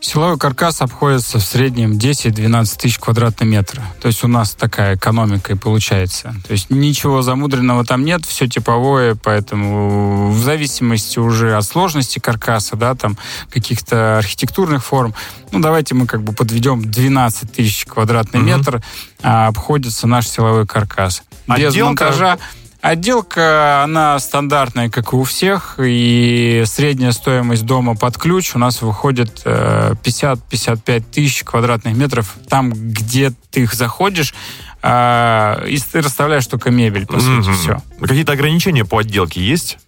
Силовой 0.05 0.37
каркас 0.37 0.83
обходится 0.83 1.39
в 1.39 1.43
среднем 1.43 1.93
10-12 1.93 2.79
тысяч 2.79 2.99
квадратных 2.99 3.49
метров. 3.49 3.83
То 4.03 4.09
есть 4.09 4.23
у 4.23 4.29
нас 4.29 4.53
такая 4.53 4.97
экономика 4.97 5.55
и 5.55 5.57
получается. 5.57 6.35
То 6.47 6.53
есть 6.53 6.69
ничего 6.69 7.23
замудренного 7.23 7.87
там 7.87 8.05
нет, 8.05 8.27
все 8.27 8.47
типовое, 8.47 9.15
поэтому 9.15 10.31
в 10.31 10.39
зависимости 10.39 11.19
уже 11.19 11.57
от 11.57 11.65
сложности 11.65 12.19
каркаса, 12.19 12.77
да, 12.77 12.95
там 12.95 13.17
каких-то 13.51 14.19
архитектурных 14.19 14.85
форм, 14.85 15.15
ну 15.53 15.61
давайте 15.61 15.95
мы 15.95 16.07
как 16.07 16.23
бы 16.23 16.35
подведем 16.35 16.83
12 16.85 17.51
тысяч 17.51 17.87
квадратный 17.87 18.41
Мгм. 18.41 18.49
метр, 18.49 18.83
а, 19.23 19.47
обходится 19.47 20.07
наш 20.07 20.29
силовой 20.29 20.67
каркас. 20.67 21.23
Без 21.49 21.69
Отделка? 21.71 22.05
монтажа. 22.05 22.39
Отделка, 22.85 23.83
она 23.83 24.19
стандартная, 24.19 24.91
как 24.91 25.15
и 25.15 25.17
у 25.17 25.25
всех, 25.25 25.77
и 25.79 26.65
средняя 26.67 27.13
стоимость 27.13 27.65
дома 27.65 27.97
под 27.97 28.19
ключ 28.19 28.55
у 28.55 28.59
нас 28.59 28.83
выходит 28.83 29.41
э, 29.47 29.95
50-55 30.05 31.01
тысяч 31.11 31.45
квадратных 31.45 31.97
метров. 31.97 32.35
Там, 32.47 32.75
где 32.75 33.33
ты 33.51 33.63
их 33.63 33.73
заходишь, 33.73 34.35
э, 34.83 35.67
и 35.67 35.79
ты 35.79 36.03
расставляешь 36.03 36.47
только 36.47 36.71
мебель, 36.71 37.07
по 37.07 37.19
сути, 37.21 37.49
Мгм. 37.49 37.55
все. 37.55 37.83
Какие-то 38.03 38.33
ограничения 38.33 38.85
по 38.85 38.99
отделке 38.99 39.41
есть? 39.43 39.79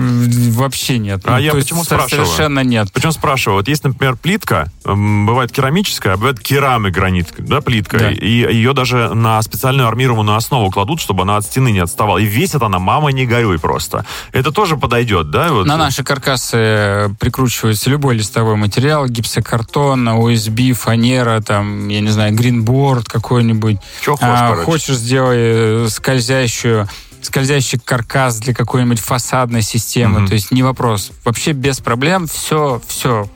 Вообще 0.00 0.98
нет. 0.98 1.20
А 1.24 1.32
Ну, 1.32 1.38
я 1.38 1.52
почему 1.52 1.84
спрашиваю? 1.84 2.26
Совершенно 2.26 2.60
нет. 2.60 2.88
Причем 2.92 3.12
спрашиваю, 3.12 3.58
вот 3.58 3.68
есть, 3.68 3.84
например, 3.84 4.16
плитка, 4.16 4.70
бывает 4.84 5.52
керамическая, 5.52 6.14
а 6.14 6.16
бывает 6.16 6.40
керамик 6.40 6.92
гранит, 6.94 7.28
да, 7.38 7.60
плитка, 7.60 7.98
Да. 7.98 8.10
и 8.10 8.28
ее 8.28 8.72
даже 8.72 9.14
на 9.14 9.40
специальную 9.42 9.88
армированную 9.88 10.36
основу 10.36 10.70
кладут, 10.70 11.00
чтобы 11.00 11.22
она 11.22 11.36
от 11.36 11.44
стены 11.44 11.70
не 11.70 11.80
отставала. 11.80 12.18
И 12.18 12.24
весит 12.24 12.62
она, 12.62 12.78
мама, 12.78 13.10
не 13.12 13.26
горюй 13.26 13.58
просто. 13.58 14.04
Это 14.32 14.50
тоже 14.52 14.76
подойдет, 14.76 15.30
да? 15.30 15.52
Вот? 15.52 15.66
На 15.66 15.76
наши 15.76 16.02
каркасы 16.02 17.14
прикручивается 17.20 17.90
любой 17.90 18.16
листовой 18.16 18.56
материал, 18.56 19.06
гипсокартон, 19.06 20.08
OSB, 20.08 20.72
фанера, 20.72 21.40
там, 21.40 21.88
я 21.88 22.00
не 22.00 22.10
знаю, 22.10 22.34
гринборд 22.34 23.08
какой-нибудь. 23.08 23.78
Чё 24.02 24.16
хочешь, 24.16 24.28
А, 24.32 24.48
короче. 24.50 24.64
хочешь 24.64 24.96
сделай 24.96 25.36
э, 25.38 25.88
скользящую 25.90 26.88
скользящий 27.22 27.78
каркас 27.78 28.38
для 28.38 28.54
какой-нибудь 28.54 29.00
фасадной 29.00 29.62
системы, 29.62 30.20
Мгм. 30.20 30.28
то 30.28 30.34
есть 30.34 30.50
не 30.50 30.62
вопрос. 30.62 31.12
Вообще 31.24 31.52
без 31.52 31.80
проблем, 31.80 32.26
все, 32.26 32.80
все. 32.86 33.28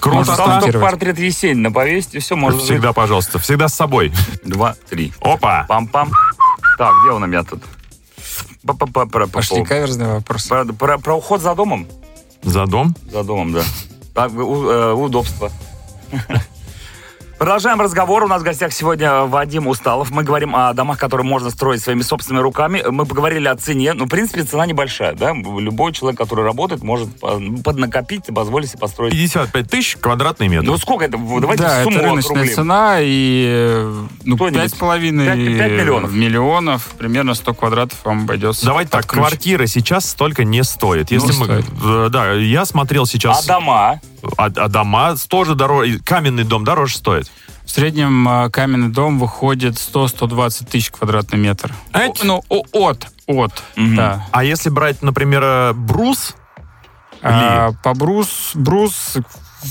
Круто. 0.00 0.16
можно 0.34 0.80
портрет 0.80 1.18
Есенина 1.18 1.70
повесить, 1.70 2.14
и 2.14 2.18
все, 2.18 2.34
можно 2.34 2.58
жить. 2.58 2.68
Всегда, 2.70 2.92
пожалуйста, 2.92 3.38
всегда 3.38 3.68
с 3.68 3.74
собой. 3.74 4.12
Два, 4.44 4.74
три. 4.90 5.12
Опа! 5.20 5.64
Пам-пам. 5.68 6.10
Так, 6.76 6.92
где 7.02 7.12
он 7.12 7.22
у 7.22 7.26
меня 7.26 7.44
тут? 7.44 7.62
Пошли 9.32 9.58
по- 9.60 9.64
каверзный 9.64 10.06
вопрос. 10.14 10.46
Про, 10.46 10.64
про- 10.64 10.98
про 10.98 11.14
уход 11.16 11.40
за 11.40 11.54
домом? 11.54 11.86
За 12.42 12.66
дом? 12.66 12.96
За 13.12 13.22
домом, 13.22 13.52
да. 13.52 13.62
Так, 14.14 14.32
у- 14.34 14.68
э, 14.68 14.92
удобство. 14.92 15.50
Продолжаем 17.42 17.80
разговор. 17.80 18.22
У 18.22 18.28
нас 18.28 18.40
в 18.40 18.44
гостях 18.44 18.72
сегодня 18.72 19.22
Вадим 19.22 19.66
Усталов. 19.66 20.12
Мы 20.12 20.22
говорим 20.22 20.54
о 20.54 20.72
домах, 20.74 20.96
которые 20.96 21.26
можно 21.26 21.50
строить 21.50 21.82
своими 21.82 22.02
собственными 22.02 22.40
руками. 22.40 22.84
Мы 22.88 23.04
поговорили 23.04 23.48
о 23.48 23.56
цене. 23.56 23.94
Ну, 23.94 24.04
в 24.04 24.08
принципе, 24.08 24.44
цена 24.44 24.64
небольшая, 24.64 25.14
да? 25.14 25.32
Любой 25.32 25.92
человек, 25.92 26.16
который 26.20 26.44
работает, 26.44 26.84
может 26.84 27.18
по- 27.18 27.40
поднакопить 27.64 28.28
и 28.28 28.32
позволить 28.32 28.68
себе 28.70 28.78
построить. 28.78 29.12
55 29.14 29.68
тысяч 29.68 29.96
квадратный 29.96 30.46
метр. 30.46 30.66
Ну, 30.66 30.78
сколько 30.78 31.04
это? 31.06 31.18
Давайте 31.18 31.64
да, 31.64 31.82
сумму 31.82 31.96
это 31.96 32.06
рыночная 32.06 32.30
округлим. 32.36 32.54
цена, 32.54 32.96
и 33.00 33.90
ну, 34.24 34.36
Кто-нибудь? 34.36 34.60
пять 34.62 34.70
с 34.70 34.74
половиной 34.74 35.26
Пять- 35.26 35.58
пять 35.58 35.72
миллионов. 35.72 36.12
миллионов, 36.12 36.86
примерно 36.96 37.34
100 37.34 37.54
квадратов 37.54 37.98
вам 38.04 38.20
обойдется. 38.22 38.64
Давайте 38.66 38.92
так, 38.92 39.04
ключ. 39.04 39.18
квартира 39.18 39.66
сейчас 39.66 40.08
столько 40.08 40.44
не 40.44 40.62
стоит. 40.62 41.10
Если 41.10 41.32
Не 41.32 41.38
мы, 41.40 41.44
стоит. 41.46 41.64
э, 41.84 42.08
да, 42.08 42.34
я 42.34 42.64
смотрел 42.64 43.02
А 43.02 43.06
сейчас, 43.06 43.44
дома? 43.46 44.00
А, 44.36 44.46
а 44.46 44.68
дома 44.68 45.14
тоже 45.28 45.54
дороже, 45.54 45.98
каменный 46.00 46.44
дом 46.44 46.64
дороже 46.64 46.96
стоит. 46.96 47.30
В 47.64 47.70
среднем 47.70 48.28
э, 48.28 48.50
каменный 48.50 48.88
дом 48.88 49.18
выходит 49.18 49.74
100-120 49.74 50.70
тысяч 50.70 50.90
квадратный 50.90 51.38
метр. 51.38 51.72
Эть. 51.92 52.22
О, 52.22 52.26
ну, 52.26 52.42
от, 52.72 53.06
от, 53.26 53.62
Мгм. 53.76 53.96
да. 53.96 54.26
А 54.32 54.44
если 54.44 54.68
брать, 54.68 55.02
например, 55.02 55.42
э, 55.44 55.72
брус, 55.72 56.34
А, 57.22 57.70
по 57.84 57.94
брус, 57.94 58.50
брус 58.54 59.16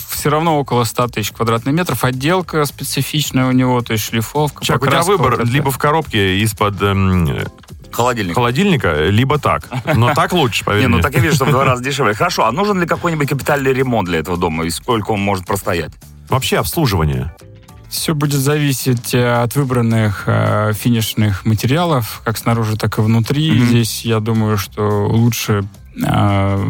все 0.09 0.29
равно 0.29 0.57
около 0.57 0.85
100 0.85 1.07
тысяч 1.09 1.31
квадратных 1.31 1.73
метров. 1.73 2.03
Отделка 2.03 2.63
специфичная 2.65 3.47
у 3.47 3.51
него, 3.51 3.81
то 3.81 3.93
есть 3.93 4.05
шлифовка, 4.05 4.63
Чак, 4.63 4.81
у 4.81 4.87
тебя 4.87 5.01
выбор 5.01 5.43
либо 5.45 5.69
в 5.69 5.77
коробке 5.77 6.39
из-под 6.39 6.81
эм, 6.81 7.25
Холодильник. 7.91 8.35
холодильника, 8.35 9.05
либо 9.09 9.37
так. 9.37 9.67
Но 9.95 10.13
так 10.13 10.33
лучше, 10.33 10.63
поверь 10.65 10.81
Не, 10.87 10.87
ну 10.87 10.99
так 11.01 11.13
я 11.13 11.19
вижу, 11.19 11.35
что 11.35 11.45
в 11.45 11.51
два 11.51 11.65
раза 11.65 11.83
дешевле. 11.83 12.13
Хорошо, 12.13 12.45
а 12.45 12.51
нужен 12.51 12.79
ли 12.79 12.87
какой-нибудь 12.87 13.27
капитальный 13.29 13.73
ремонт 13.73 14.07
для 14.07 14.19
этого 14.19 14.37
дома? 14.37 14.65
И 14.65 14.69
сколько 14.69 15.11
он 15.11 15.19
может 15.21 15.45
простоять? 15.45 15.91
Вообще 16.29 16.57
обслуживание. 16.57 17.33
Все 17.89 18.13
будет 18.15 18.39
зависеть 18.39 19.13
э, 19.13 19.41
от 19.43 19.53
выбранных 19.57 20.23
э, 20.25 20.71
финишных 20.73 21.45
материалов, 21.45 22.21
как 22.23 22.37
снаружи, 22.37 22.77
так 22.77 22.97
и 22.97 23.01
внутри. 23.01 23.51
Мгм. 23.51 23.65
Здесь, 23.65 24.05
я 24.05 24.21
думаю, 24.21 24.57
что 24.57 25.07
лучше 25.07 25.65
э, 26.01 26.65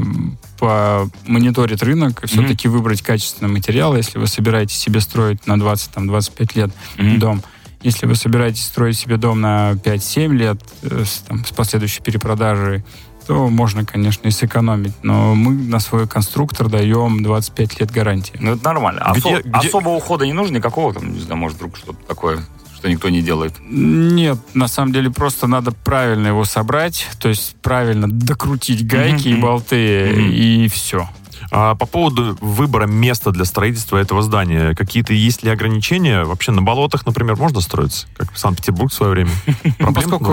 помониторить 0.57 1.83
рынок 1.83 2.23
и 2.23 2.27
все-таки 2.27 2.67
выбрать 2.67 3.01
качественный 3.01 3.51
материал, 3.51 3.95
если 3.95 4.17
вы 4.19 4.27
собираетесь 4.27 4.77
себе 4.77 4.99
строить 4.99 5.45
на 5.47 5.53
20-25 5.57 6.55
лет 6.57 6.71
Мгм. 6.97 7.19
дом. 7.19 7.41
Если 7.83 8.05
вы 8.05 8.15
собираетесь 8.15 8.63
строить 8.65 8.97
себе 8.97 9.17
дом 9.17 9.41
на 9.41 9.71
5-7 9.71 10.33
лет 10.33 10.57
э, 10.83 11.03
с, 11.05 11.19
там, 11.27 11.43
с 11.45 11.51
последующей 11.51 12.01
перепродажей, 12.01 12.83
то 13.27 13.49
можно, 13.49 13.85
конечно, 13.85 14.27
и 14.27 14.31
сэкономить. 14.31 14.93
Но 15.03 15.35
мы 15.35 15.53
на 15.53 15.79
свой 15.79 16.07
конструктор 16.07 16.69
даем 16.69 17.23
25 17.23 17.79
лет 17.79 17.91
гарантии. 17.91 18.33
Ну, 18.39 18.53
это 18.53 18.63
нормально. 18.65 19.11
Где- 19.15 19.29
Осо- 19.37 19.41
где- 19.43 19.67
Особого 19.67 19.95
ухода 19.95 20.25
не 20.25 20.33
нужно 20.33 20.57
никакого, 20.57 20.93
там, 20.93 21.13
не 21.13 21.19
знаю, 21.19 21.37
может, 21.37 21.57
вдруг 21.57 21.77
что-то 21.77 21.99
такое, 22.07 22.39
что 22.75 22.89
никто 22.89 23.09
не 23.09 23.21
делает. 23.21 23.53
Нет, 23.69 24.37
на 24.55 24.67
самом 24.67 24.91
деле 24.91 25.11
просто 25.11 25.45
надо 25.47 25.71
правильно 25.71 26.27
его 26.27 26.45
собрать, 26.45 27.07
то 27.19 27.29
есть 27.29 27.55
правильно 27.61 28.07
докрутить 28.09 28.85
гайки 28.87 29.27
Мгм. 29.29 29.37
и 29.37 29.41
болты, 29.41 30.09
Мгм. 30.13 30.31
и 30.31 30.67
все. 30.67 31.07
А 31.51 31.75
по 31.75 31.85
поводу 31.85 32.37
выбора 32.39 32.87
места 32.87 33.31
для 33.31 33.43
строительства 33.43 33.97
этого 33.97 34.21
здания, 34.23 34.73
какие-то 34.73 35.13
есть 35.13 35.43
ли 35.43 35.49
ограничения? 35.49 36.23
Вообще 36.23 36.53
на 36.53 36.61
болотах, 36.61 37.05
например, 37.05 37.35
можно 37.35 37.59
строиться? 37.59 38.07
Как 38.15 38.31
в 38.31 38.39
Санкт-Петербург 38.39 38.89
в 38.89 38.95
свое 38.95 39.11
время? 39.11 39.31
Поскольку- 39.93 40.25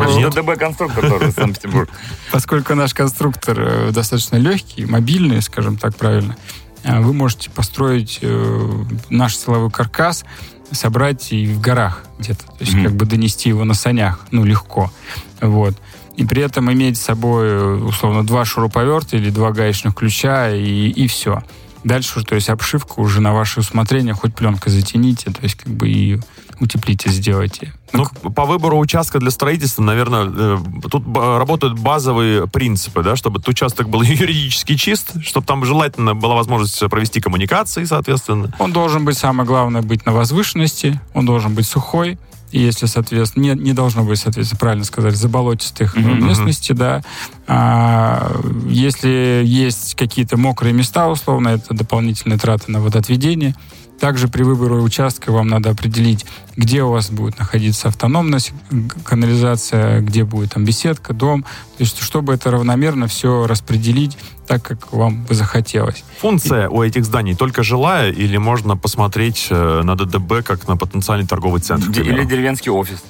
тоже, 1.01 1.33
Санкт-Петербург. 1.33 1.91
Поскольку 2.33 2.77
наш 2.77 2.95
конструктор 2.95 3.59
э, 3.59 3.91
достаточно 3.91 4.37
легкий, 4.37 4.87
мобильный, 4.87 5.43
скажем 5.43 5.77
так 5.77 5.97
правильно, 5.97 6.37
э, 6.85 7.01
вы 7.01 7.13
можете 7.13 7.51
построить 7.51 8.21
э, 8.23 8.85
наш 9.11 9.37
силовой 9.37 9.73
каркас, 9.73 10.25
собрать 10.71 11.33
и 11.33 11.49
в 11.49 11.61
горах 11.61 12.05
где-то, 12.19 12.45
то 12.45 12.61
есть 12.61 12.75
как 12.83 12.93
бы 12.93 13.07
донести 13.07 13.49
его 13.49 13.65
на 13.65 13.75
санях, 13.75 14.21
ну, 14.31 14.45
легко. 14.45 14.93
Вот. 15.41 15.75
И 16.19 16.25
при 16.25 16.43
этом 16.43 16.71
иметь 16.73 16.97
с 16.97 17.03
собой, 17.03 17.81
условно, 17.81 18.27
два 18.27 18.45
шуруповерта 18.45 19.17
или 19.17 19.31
два 19.31 19.53
гаечных 19.53 19.95
ключа, 19.95 20.51
и, 20.51 20.89
и 20.89 21.07
все. 21.07 21.45
Дальше, 21.85 22.25
то 22.25 22.35
есть 22.35 22.49
обшивка 22.49 22.99
уже 22.99 23.21
на 23.21 23.33
ваше 23.33 23.61
усмотрение, 23.61 24.15
хоть 24.15 24.35
пленкой 24.35 24.73
затяните, 24.73 25.31
то 25.31 25.41
есть 25.43 25.55
как 25.55 25.73
бы 25.73 25.89
и 25.89 26.19
утеплите, 26.59 27.09
сделайте. 27.11 27.73
Ну, 27.93 28.05
по 28.35 28.47
выбору 28.47 28.79
участка 28.79 29.21
для 29.21 29.31
строительства, 29.31 29.85
наверное, 29.85 30.29
э, 30.29 30.59
тут 30.91 31.05
работают 31.17 31.79
базовые 31.79 32.49
принципы, 32.49 33.05
да, 33.05 33.15
чтобы 33.15 33.39
этот 33.39 33.51
участок 33.51 33.89
был 33.89 34.03
юридически 34.03 34.75
чист, 34.75 35.25
чтобы 35.25 35.47
там 35.47 35.65
желательно 35.65 36.17
была 36.17 36.35
возможность 36.35 36.81
провести 36.91 37.21
коммуникации, 37.21 37.85
соответственно. 37.85 38.53
Он 38.59 38.73
должен 38.73 39.05
быть, 39.05 39.17
самое 39.17 39.47
главное, 39.47 39.83
быть 39.83 40.05
на 40.05 40.13
возвышенности, 40.13 41.01
он 41.15 41.27
должен 41.27 41.55
быть 41.55 41.69
сухой, 41.69 42.19
если, 42.53 42.87
соответственно, 42.87 43.55
не, 43.55 43.55
не 43.55 43.73
должно 43.73 44.05
быть, 44.05 44.19
соответственно, 44.19 44.59
правильно 44.59 44.85
сказать, 44.85 45.17
заболотистых 45.17 45.97
Мгм. 45.97 46.27
местностей, 46.27 46.75
да. 46.75 47.03
А, 47.47 48.41
если 48.69 49.43
есть 49.45 49.95
какие-то 49.97 50.37
мокрые 50.37 50.73
места, 50.73 51.09
условно, 51.09 51.49
это 51.49 51.75
дополнительные 51.75 52.39
траты 52.39 52.71
на 52.71 52.81
водоотведение. 52.81 53.55
Также 54.01 54.29
при 54.29 54.45
выборе 54.45 54.75
участка 54.75 55.33
вам 55.33 55.49
надо 55.49 55.71
определить, 55.71 56.25
где 56.57 56.83
у 56.85 56.91
вас 56.91 57.11
будет 57.11 57.39
находиться 57.39 57.89
автономная 57.89 58.41
г- 58.71 58.95
канализация, 59.03 60.01
где 60.01 60.23
будет 60.25 60.53
там 60.55 60.65
беседка, 60.65 61.13
дом. 61.13 61.43
То 61.43 61.83
есть, 61.85 62.01
чтобы 62.01 62.33
это 62.35 62.51
равномерно 62.51 63.09
все 63.09 63.47
распределить 63.47 64.17
так, 64.47 64.63
как 64.63 64.93
вам 64.93 65.25
бы 65.25 65.35
захотелось. 65.35 66.05
Функция 66.21 66.69
у 66.69 66.83
этих 66.83 67.05
зданий 67.05 67.35
только 67.35 67.63
жилая 67.63 68.13
или 68.13 68.37
можно 68.37 68.77
посмотреть 68.77 69.49
э, 69.51 69.83
на 69.83 69.97
ДДБ 69.97 70.43
как 70.45 70.69
на 70.69 70.77
потенциальный 70.77 71.27
торговый 71.27 71.61
центр? 71.61 71.91
Или 72.01 72.25
деревенский 72.25 72.71
офис. 72.71 73.03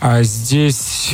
А 0.00 0.22
здесь 0.22 1.12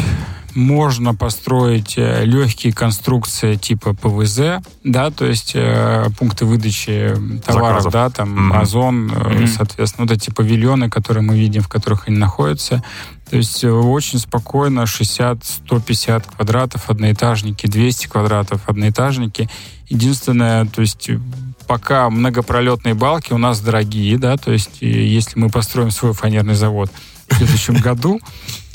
можно 0.56 1.14
построить 1.14 1.94
э, 1.96 2.24
легкие 2.24 2.72
конструкции 2.72 3.54
типа 3.56 3.94
ПВЗ, 3.94 4.62
да, 4.82 5.10
то 5.10 5.26
есть 5.26 5.52
э, 5.54 6.06
пункты 6.18 6.44
выдачи 6.46 7.14
товаров, 7.44 7.82
Заказов. 7.82 7.92
да, 7.92 8.10
там. 8.10 8.52
Озон, 8.52 9.10
э, 9.12 9.34
Мгм. 9.34 9.46
соответственно, 9.46 10.06
вот 10.08 10.16
эти 10.16 10.30
павильоны, 10.30 10.88
которые 10.90 11.22
мы 11.22 11.38
видим, 11.38 11.62
в 11.62 11.68
которых 11.68 12.08
они 12.08 12.16
находятся. 12.16 12.82
То 13.30 13.36
есть 13.36 13.62
э, 13.64 13.70
очень 13.70 14.18
спокойно 14.18 14.86
60-150 14.86 16.24
квадратов 16.36 16.90
одноэтажники, 16.90 17.66
200 17.66 18.06
квадратов 18.08 18.68
одноэтажники. 18.68 19.48
Единственное, 19.88 20.64
то 20.66 20.80
есть 20.80 21.08
э, 21.08 21.18
пока 21.66 22.08
многопролетные 22.10 22.94
балки 22.94 23.32
у 23.32 23.38
нас 23.38 23.60
дорогие, 23.60 24.18
да, 24.18 24.36
то 24.36 24.52
есть 24.52 24.78
э, 24.80 24.86
если 24.86 25.38
мы 25.38 25.48
построим 25.50 25.90
свой 25.90 26.12
фанерный 26.12 26.54
завод 26.54 26.90
в 27.28 27.34
следующем 27.36 27.74
году, 27.82 28.20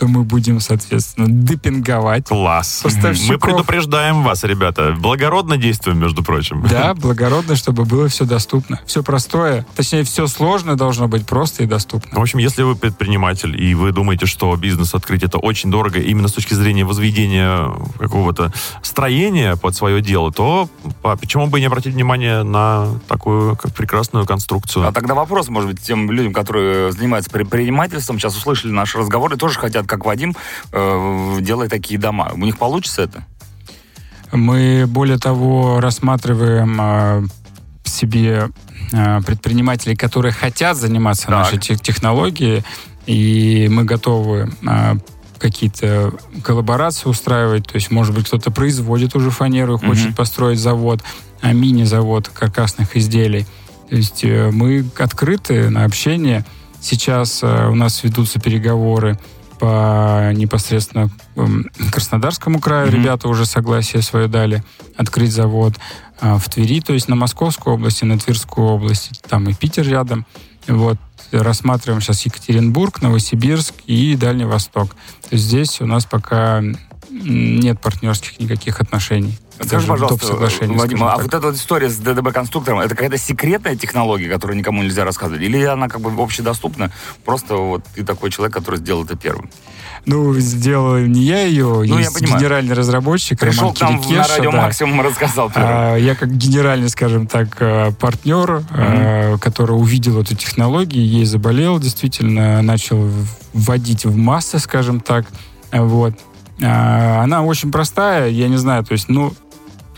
то 0.01 0.07
мы 0.07 0.23
будем, 0.23 0.59
соответственно, 0.59 1.27
депинговать. 1.29 2.25
Класс. 2.25 2.83
Мы 2.83 3.37
предупреждаем 3.37 4.23
вас, 4.23 4.43
ребята. 4.43 4.95
Благородно 4.97 5.57
действуем, 5.57 5.99
между 5.99 6.23
прочим. 6.23 6.65
Да, 6.67 6.95
благородно, 6.95 7.55
чтобы 7.55 7.85
было 7.85 8.07
все 8.07 8.25
доступно. 8.25 8.79
Все 8.87 9.03
простое, 9.03 9.63
точнее, 9.75 10.03
все 10.03 10.25
сложное 10.25 10.73
должно 10.73 11.07
быть 11.07 11.27
просто 11.27 11.61
и 11.61 11.65
доступно. 11.67 12.17
В 12.17 12.19
общем, 12.19 12.39
если 12.39 12.63
вы 12.63 12.75
предприниматель, 12.75 13.55
и 13.61 13.75
вы 13.75 13.91
думаете, 13.91 14.25
что 14.25 14.55
бизнес 14.55 14.95
открыть 14.95 15.21
это 15.21 15.37
очень 15.37 15.69
дорого, 15.69 15.99
именно 15.99 16.29
с 16.29 16.33
точки 16.33 16.55
зрения 16.55 16.83
возведения 16.83 17.71
какого-то 17.99 18.51
строения 18.81 19.55
под 19.55 19.75
свое 19.75 20.01
дело, 20.01 20.31
то 20.31 20.67
почему 21.03 21.45
бы 21.45 21.59
не 21.59 21.67
обратить 21.67 21.93
внимание 21.93 22.41
на 22.41 22.87
такую 23.07 23.55
как 23.55 23.75
прекрасную 23.75 24.25
конструкцию? 24.25 24.87
А 24.87 24.91
тогда 24.91 25.13
вопрос, 25.13 25.49
может 25.49 25.69
быть, 25.69 25.79
тем 25.79 26.09
людям, 26.09 26.33
которые 26.33 26.91
занимаются 26.91 27.29
предпринимательством, 27.29 28.17
сейчас 28.17 28.35
услышали 28.35 28.71
наш 28.71 28.95
разговор 28.95 29.31
и 29.31 29.37
тоже 29.37 29.59
хотят, 29.59 29.85
как 29.91 30.05
Вадим, 30.05 30.33
э, 30.71 31.37
делать 31.41 31.69
такие 31.69 31.99
дома. 31.99 32.31
У 32.33 32.37
них 32.45 32.57
получится 32.57 33.01
это? 33.03 33.25
Мы, 34.31 34.85
более 34.87 35.17
того, 35.17 35.79
рассматриваем 35.81 36.77
э, 36.81 37.23
себе 37.83 38.49
э, 38.93 39.21
предпринимателей, 39.21 39.95
которые 39.97 40.31
хотят 40.31 40.77
заниматься 40.77 41.27
Так. 41.27 41.31
нашей 41.35 41.59
тех- 41.59 41.81
технологией, 41.81 42.63
и 43.05 43.67
мы 43.69 43.83
готовы 43.83 44.49
э, 44.65 44.93
какие-то 45.37 46.13
коллаборации 46.43 47.09
устраивать. 47.09 47.67
То 47.67 47.75
есть, 47.75 47.91
может 47.91 48.15
быть, 48.15 48.27
кто-то 48.27 48.51
производит 48.51 49.15
уже 49.15 49.29
фанеру 49.31 49.75
и 49.75 49.85
хочет 49.85 50.05
Мгм. 50.07 50.15
построить 50.15 50.59
завод, 50.59 51.01
а, 51.41 51.51
мини-завод 51.51 52.29
каркасных 52.29 52.95
изделий. 52.95 53.45
То 53.89 53.95
есть 53.97 54.23
э, 54.23 54.51
мы 54.53 54.85
открыты 54.97 55.69
на 55.69 55.83
общение. 55.83 56.45
Сейчас 56.79 57.39
э, 57.43 57.67
у 57.67 57.75
нас 57.75 58.03
ведутся 58.03 58.39
переговоры 58.39 59.19
по 59.61 60.31
непосредственно 60.33 61.11
м, 61.35 61.69
Краснодарскому 61.91 62.59
краю. 62.59 62.87
Мгм. 62.87 62.95
Ребята 62.95 63.27
уже 63.27 63.45
согласие 63.45 64.01
свое 64.01 64.27
дали 64.27 64.63
открыть 64.97 65.31
завод 65.31 65.75
а, 66.19 66.39
в 66.39 66.49
Твери, 66.49 66.81
то 66.81 66.93
есть 66.93 67.07
на 67.07 67.15
Московской 67.15 67.71
области, 67.71 68.03
на 68.03 68.17
Тверскую 68.17 68.67
область, 68.67 69.21
там 69.29 69.47
и 69.47 69.53
Питер 69.53 69.87
рядом. 69.87 70.25
Вот 70.67 70.97
рассматриваем 71.31 72.01
сейчас 72.01 72.25
Екатеринбург, 72.25 73.03
Новосибирск 73.03 73.75
и 73.85 74.15
Дальний 74.15 74.45
Восток. 74.45 74.95
То 75.29 75.35
есть 75.35 75.43
здесь 75.43 75.79
у 75.79 75.85
нас 75.85 76.05
пока 76.05 76.63
нет 77.11 77.79
партнерских 77.79 78.39
никаких 78.39 78.81
отношений. 78.81 79.37
Скажи, 79.65 79.87
пожалуйста, 79.87 80.35
Вадим, 80.35 81.03
а 81.03 81.17
вот 81.17 81.27
эта 81.33 81.39
вот 81.47 81.55
история 81.55 81.89
с 81.89 81.97
ДДБ-конструктором, 81.97 82.79
это 82.79 82.89
какая-то 82.89 83.17
секретная 83.17 83.75
технология, 83.75 84.29
которую 84.29 84.57
никому 84.57 84.83
нельзя 84.83 85.05
рассказывать? 85.05 85.41
Или 85.41 85.63
она 85.63 85.87
как 85.87 86.01
бы 86.01 86.11
общедоступна? 86.21 86.91
Просто 87.25 87.55
вот 87.55 87.83
ты 87.95 88.03
такой 88.03 88.31
человек, 88.31 88.53
который 88.53 88.77
сделал 88.77 89.03
это 89.05 89.15
первым. 89.15 89.49
Ну, 90.05 90.33
сделал 90.39 90.97
не 90.97 91.21
я 91.21 91.43
ее, 91.43 91.65
Ну, 91.65 91.83
я 91.83 91.99
есть 91.99 92.13
понимаю. 92.15 92.39
генеральный 92.39 92.73
разработчик 92.73 93.39
Пришел 93.39 93.65
Роман 93.65 93.75
к 93.75 93.81
нам 93.81 93.99
Кирикеша, 93.99 94.17
на 94.21 94.27
радио 94.35 94.51
да. 94.51 94.61
Максимум 94.63 95.01
рассказал. 95.01 95.51
А, 95.53 95.95
Я 95.95 96.15
как 96.15 96.35
генеральный, 96.35 96.89
скажем 96.89 97.27
так, 97.27 97.49
э, 97.59 97.91
партнер, 97.99 98.63
э, 98.71 99.37
который 99.39 99.73
увидел 99.73 100.19
эту 100.19 100.35
технологию, 100.35 101.05
ей 101.05 101.25
заболел, 101.25 101.77
действительно 101.79 102.63
начал 102.63 103.09
вводить 103.53 104.05
в 104.05 104.15
массы, 104.15 104.57
скажем 104.57 105.01
так. 105.01 105.27
Вот. 105.71 106.15
А, 106.63 107.21
Она 107.23 107.43
очень 107.43 107.71
простая, 107.71 108.29
я 108.29 108.47
не 108.47 108.57
знаю, 108.57 108.83
то 108.83 108.93
есть, 108.93 109.07
ну, 109.07 109.33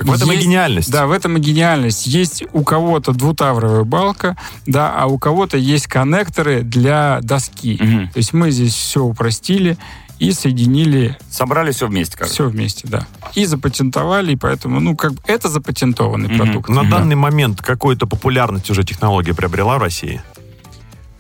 Так 0.04 0.12
в 0.12 0.14
этом 0.16 0.32
и 0.32 0.36
есть- 0.36 0.48
гениальность. 0.48 0.92
да, 0.92 1.08
в 1.08 1.12
этом 1.12 1.38
и 1.38 1.40
гениальность. 1.40 2.08
Есть 2.08 2.44
у 2.54 2.64
кого-то 2.64 3.12
двутавровая 3.14 3.84
балка, 3.84 4.36
да, 4.66 4.94
а 4.96 5.08
у 5.08 5.18
кого-то 5.18 5.58
есть 5.58 5.88
коннекторы 5.88 6.62
для 6.62 7.20
доски. 7.22 7.78
Мгм. 7.82 8.08
То 8.10 8.18
есть 8.18 8.34
мы 8.34 8.52
здесь 8.52 8.74
все 8.74 9.02
упростили 9.04 9.78
и 10.20 10.32
соединили 10.32 11.18
Собрали 11.30 11.72
все 11.72 11.88
вместе, 11.88 12.16
короче. 12.18 12.34
все 12.34 12.48
вместе, 12.48 12.88
да. 12.88 13.06
И 13.34 13.46
запатентовали, 13.46 14.34
и 14.34 14.36
поэтому, 14.36 14.80
ну, 14.80 14.96
как 14.96 15.14
бы 15.14 15.20
это 15.28 15.50
запатентованный 15.50 16.30
Мгм. 16.30 16.38
продукт. 16.38 16.70
На 16.70 16.84
Да. 16.84 16.90
данный 17.00 17.16
момент 17.16 17.62
какую-то 17.62 18.08
популярность 18.08 18.70
уже 18.70 18.84
технология 18.84 19.34
приобрела 19.34 19.78
в 19.78 19.82
России? 19.82 20.22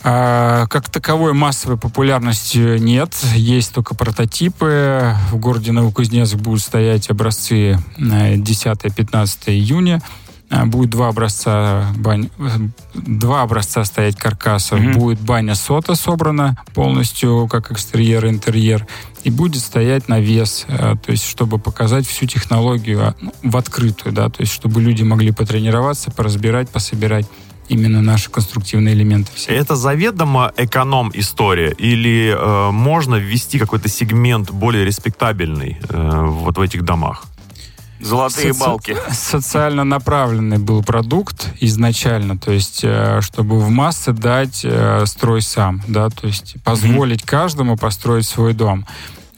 А, 0.06 0.68
как 0.68 0.90
таковой 0.90 1.34
массовой 1.34 1.78
популярности 1.78 2.78
нет. 2.78 3.16
Есть 3.36 3.74
только 3.74 3.96
прототипы. 3.96 5.16
В 5.32 5.38
городе 5.38 5.72
Новокузнецк 5.72 6.36
будут 6.36 6.62
стоять 6.62 7.10
образцы 7.10 7.78
э, 7.98 8.36
10-15 8.36 9.38
июня. 9.48 10.02
А, 10.50 10.66
Будет 10.66 10.90
два 10.90 11.08
образца, 11.08 11.88
бань- 11.96 12.30
э, 12.38 12.50
два 12.94 13.44
образца 13.44 13.86
стоять 13.86 14.18
каркаса. 14.18 14.76
Мгм. 14.76 14.94
Будет 15.00 15.20
баня 15.22 15.56
сота 15.56 15.96
собрана 15.96 16.58
полностью, 16.74 17.48
как 17.50 17.72
экстерьер 17.72 18.26
и 18.26 18.30
интерьер. 18.30 18.86
И 19.24 19.30
будет 19.30 19.62
стоять 19.62 20.10
навес, 20.10 20.66
э, 20.68 20.96
то 21.02 21.12
есть 21.12 21.26
чтобы 21.26 21.60
показать 21.60 22.06
всю 22.06 22.26
технологию 22.26 23.08
а, 23.08 23.16
ну, 23.22 23.34
в 23.42 23.56
открытую, 23.56 24.14
да, 24.14 24.28
то 24.28 24.42
есть 24.42 24.52
чтобы 24.52 24.82
люди 24.82 25.02
могли 25.04 25.32
потренироваться, 25.32 26.12
поразбирать, 26.12 26.70
пособирать 26.70 27.26
именно 27.74 28.02
наши 28.02 28.30
конструктивные 28.30 28.94
элементы. 28.94 29.32
все. 29.36 29.52
Это 29.54 29.76
заведомо 29.76 30.52
эконом-история 30.56 31.72
или 31.78 32.36
э, 32.38 32.72
можно 32.72 33.16
ввести 33.16 33.60
какой-то 33.60 33.90
сегмент 33.90 34.52
более 34.52 34.86
респектабельный 34.86 35.78
э, 35.90 36.26
вот 36.26 36.58
в 36.58 36.62
этих 36.62 36.84
домах? 36.84 37.26
Золотые 38.00 38.54
Соци- 38.54 38.60
балки. 38.60 38.98
Социально 39.12 39.84
направленный 39.84 40.58
был 40.58 40.84
продукт 40.84 41.48
изначально, 41.62 42.38
то 42.38 42.52
есть 42.52 42.82
э, 42.84 43.22
чтобы 43.22 43.60
в 43.60 43.70
массы 43.70 44.12
дать 44.12 44.62
э, 44.64 45.06
строй 45.06 45.42
сам, 45.42 45.82
да, 45.88 46.10
то 46.10 46.28
есть 46.28 46.56
позволить 46.64 47.24
каждому 47.24 47.78
построить 47.78 48.26
свой 48.26 48.54
дом. 48.54 48.86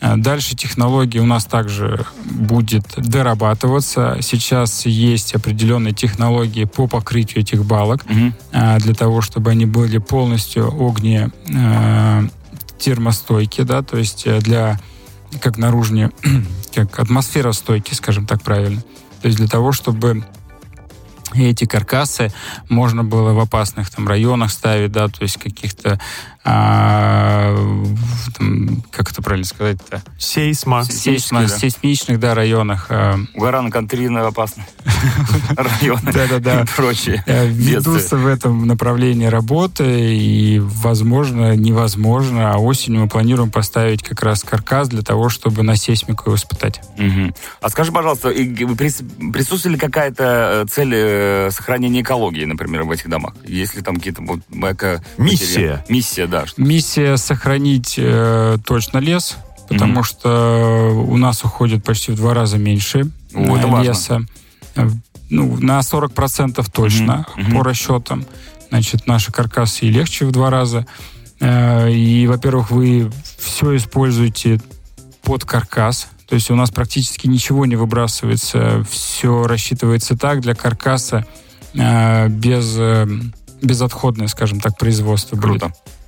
Э, 0.06 0.18
Дальше 0.18 0.56
технология 0.56 1.20
у 1.20 1.26
нас 1.26 1.46
также 1.46 2.06
будет 2.26 2.86
дорабатываться. 2.98 4.18
Сейчас 4.22 4.86
есть 4.86 5.34
определенные 5.34 5.94
технологии 5.94 6.66
по 6.66 6.88
покрытию 6.88 7.42
этих 7.42 7.66
балок 7.66 8.06
а, 8.52 8.80
для 8.80 8.94
того, 8.94 9.22
чтобы 9.22 9.52
они 9.52 9.66
были 9.66 9.98
полностью 9.98 10.68
огне 10.68 11.32
э, 11.48 12.28
термостойки, 12.78 13.62
да, 13.62 13.82
то 13.82 13.98
есть 13.98 14.24
э, 14.26 14.40
для 14.40 14.80
как 15.42 15.58
наружнее, 15.58 16.12
как 16.74 17.00
атмосферостойки, 17.00 17.94
скажем 17.94 18.26
так 18.26 18.42
правильно. 18.42 18.82
То 19.22 19.28
есть 19.28 19.38
для 19.38 19.48
того, 19.48 19.72
чтобы 19.72 20.24
эти 21.34 21.66
каркасы 21.66 22.32
можно 22.70 23.04
было 23.04 23.34
в 23.34 23.40
опасных 23.40 23.90
там 23.90 24.08
районах 24.08 24.52
ставить, 24.52 24.92
да, 24.92 25.08
то 25.08 25.24
есть 25.24 25.38
каких-то 25.38 26.00
а, 26.48 27.56
там, 28.38 28.84
как 28.92 29.12
это 29.12 29.22
правильно 29.24 29.46
сказать-то? 29.48 30.04
Сейсма. 30.20 30.84
Сейсма, 30.84 31.42
да. 31.42 31.48
сейсмичных, 31.48 32.20
да, 32.20 32.36
районах. 32.36 32.86
э, 32.90 33.16
Угоран, 33.34 33.72
Контрина 33.72 34.28
опасно. 34.28 34.64
Районы 35.58 36.12
Да-да-да. 36.14 36.62
и 36.62 36.66
прочие. 36.76 37.24
э, 37.26 37.48
ведутся 37.48 38.18
в 38.18 38.28
этом 38.28 38.68
направлении 38.68 39.26
работы, 39.26 40.16
и, 40.16 40.60
возможно, 40.60 41.56
невозможно, 41.56 42.54
а 42.54 42.58
осенью 42.58 43.02
мы 43.02 43.08
планируем 43.08 43.50
поставить 43.50 44.04
как 44.04 44.22
раз 44.22 44.44
каркас 44.44 44.88
для 44.90 45.02
того, 45.02 45.30
чтобы 45.30 45.64
на 45.64 45.76
сейсмику 45.76 46.26
его 46.30 46.36
испытать. 46.36 46.82
Мгм. 46.98 47.34
А 47.62 47.70
скажи, 47.70 47.92
пожалуйста, 47.92 48.30
присутствует 48.30 49.74
ли 49.74 49.78
какая-то 49.80 50.64
э, 50.64 50.66
цель 50.70 50.92
э, 50.94 51.50
сохранения 51.52 52.02
экологии, 52.02 52.46
например, 52.46 52.84
в 52.84 52.92
этих 52.92 53.10
домах? 53.10 53.34
Есть 53.46 53.76
ли 53.76 53.82
там 53.82 53.96
какие-то 53.96 54.22
вот 54.22 54.42
эко... 54.52 55.04
Миссия. 55.18 55.84
Миссия, 55.90 56.28
да. 56.28 56.35
Что- 56.46 56.62
Миссия 56.62 57.18
сохранить 57.18 57.96
э, 57.98 58.58
точно 58.66 58.98
лес, 59.00 59.38
потому 59.70 59.94
Мгм. 59.94 60.04
что 60.04 60.92
у 61.08 61.18
нас 61.18 61.44
уходит 61.44 61.84
почти 61.84 62.12
в 62.12 62.16
два 62.16 62.34
раза 62.34 62.58
меньше 62.58 63.10
О, 63.34 63.58
это 63.58 63.68
важно. 63.68 63.90
леса. 63.90 64.20
Э, 64.76 64.90
Ну, 65.30 65.58
на 65.60 65.82
40% 65.82 66.70
точно 66.72 67.26
мгм. 67.36 67.52
по 67.58 67.64
расчетам. 67.64 68.26
Значит, 68.70 69.08
наши 69.08 69.32
каркасы 69.32 69.86
и 69.86 69.90
легче 69.90 70.26
в 70.26 70.32
два 70.32 70.50
раза. 70.52 70.86
Э, 71.40 71.92
И, 71.92 72.28
во-первых, 72.28 72.70
вы 72.72 73.12
все 73.40 73.76
используете 73.76 74.62
под 75.24 75.44
каркас. 75.44 76.08
То 76.28 76.36
есть 76.36 76.52
у 76.52 76.56
нас 76.56 76.70
практически 76.72 77.28
ничего 77.28 77.66
не 77.66 77.76
выбрасывается. 77.76 78.86
Все 78.90 79.44
рассчитывается 79.48 80.16
так 80.16 80.42
для 80.42 80.54
каркаса 80.56 81.26
э, 81.74 82.28
без, 82.30 82.78
безотходное, 83.62 84.28
скажем 84.28 84.60
так, 84.60 84.78
производство 84.78 85.36
будет. 85.36 85.64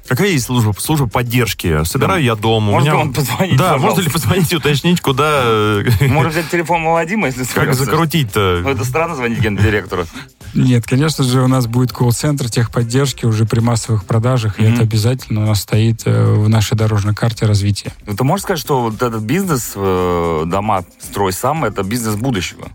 Какая 0.08 0.30
есть 0.30 0.46
служба, 0.46 0.74
служба 0.80 1.08
поддержки? 1.08 1.84
Собираю 1.84 2.24
я 2.24 2.36
дом. 2.36 2.70
у 2.70 2.72
Можно 2.74 2.90
меня- 2.90 2.98
вам 2.98 3.14
позвонить, 3.14 3.58
Да, 3.58 3.78
можно 3.78 4.02
ли 4.02 4.10
позвонить, 4.10 4.54
уточнить, 4.54 5.02
куда... 5.02 5.42
э, 5.44 5.84
Можно 6.08 6.30
взять 6.32 6.50
телефон 6.50 6.84
Вадима, 6.86 7.28
если 7.28 7.42
Как 7.42 7.50
справится. 7.50 7.84
Ну, 7.86 7.92
закрутить-то? 7.92 8.64
это 8.66 8.86
странно 8.86 9.16
звонить 9.16 9.40
гендиректору. 9.40 10.06
Нет, 10.54 10.86
конечно 10.86 11.24
же, 11.24 11.42
у 11.42 11.48
нас 11.48 11.68
будет 11.68 11.92
колл-центр 11.92 12.50
техподдержки 12.50 13.26
уже 13.26 13.46
при 13.46 13.60
массовых 13.60 14.06
продажах, 14.06 14.60
и 14.60 14.64
это 14.64 14.84
обязательно 14.84 15.44
у 15.44 15.46
нас 15.48 15.62
стоит 15.62 16.04
э, 16.06 16.34
в 16.34 16.48
нашей 16.48 16.76
дорожной 16.78 17.14
карте 17.14 17.46
развития. 17.46 17.92
Ну, 18.06 18.16
ты 18.16 18.24
можешь 18.24 18.44
сказать, 18.44 18.60
что 18.62 18.82
вот 18.82 19.02
этот 19.02 19.22
бизнес, 19.24 19.74
э, 19.76 20.44
дома 20.48 20.84
строй 21.00 21.34
сам, 21.34 21.66
это 21.66 21.84
бизнес 21.84 22.16
будущего? 22.16 22.70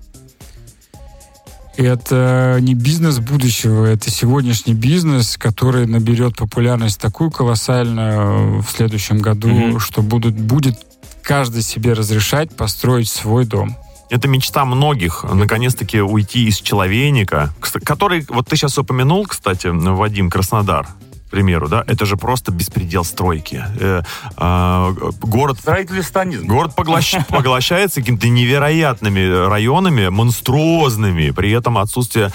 Это 1.76 2.58
не 2.60 2.74
бизнес 2.74 3.18
будущего, 3.18 3.86
это 3.86 4.10
сегодняшний 4.10 4.74
бизнес, 4.74 5.36
который 5.38 5.86
наберет 5.86 6.36
популярность 6.36 7.00
такую 7.00 7.30
колоссальную 7.30 8.60
в 8.62 8.68
следующем 8.70 9.18
году, 9.18 9.48
Мгм. 9.48 9.80
что 9.80 10.02
будут, 10.02 10.34
будет 10.34 10.78
каждый 11.22 11.62
себе 11.62 11.94
разрешать 11.94 12.54
построить 12.54 13.08
свой 13.08 13.46
дом. 13.46 13.76
Это 14.10 14.28
мечта 14.28 14.66
многих, 14.66 15.24
наконец-таки 15.24 16.02
уйти 16.02 16.46
из 16.46 16.58
человейника, 16.58 17.54
кста- 17.60 17.80
который, 17.80 18.26
вот 18.28 18.46
ты 18.46 18.56
сейчас 18.56 18.76
упомянул, 18.76 19.24
кстати, 19.26 19.68
Вадим, 19.72 20.28
Краснодар, 20.28 20.86
примеру, 21.32 21.68
да, 21.68 21.82
это 21.86 22.06
же 22.06 22.16
просто 22.16 22.52
беспредел 22.52 23.04
стройки. 23.04 23.64
Э, 23.80 24.02
а, 24.36 24.92
город 25.20 25.58
Строительный 25.58 26.04
станизм. 26.04 26.46
Город 26.46 26.72
поглощ- 26.76 27.24
поглощается 27.28 28.00
какими-то 28.00 28.28
невероятными 28.28 29.48
районами, 29.48 30.08
монструозными, 30.08 31.30
при 31.30 31.50
этом 31.50 31.78
отсутствие, 31.78 32.30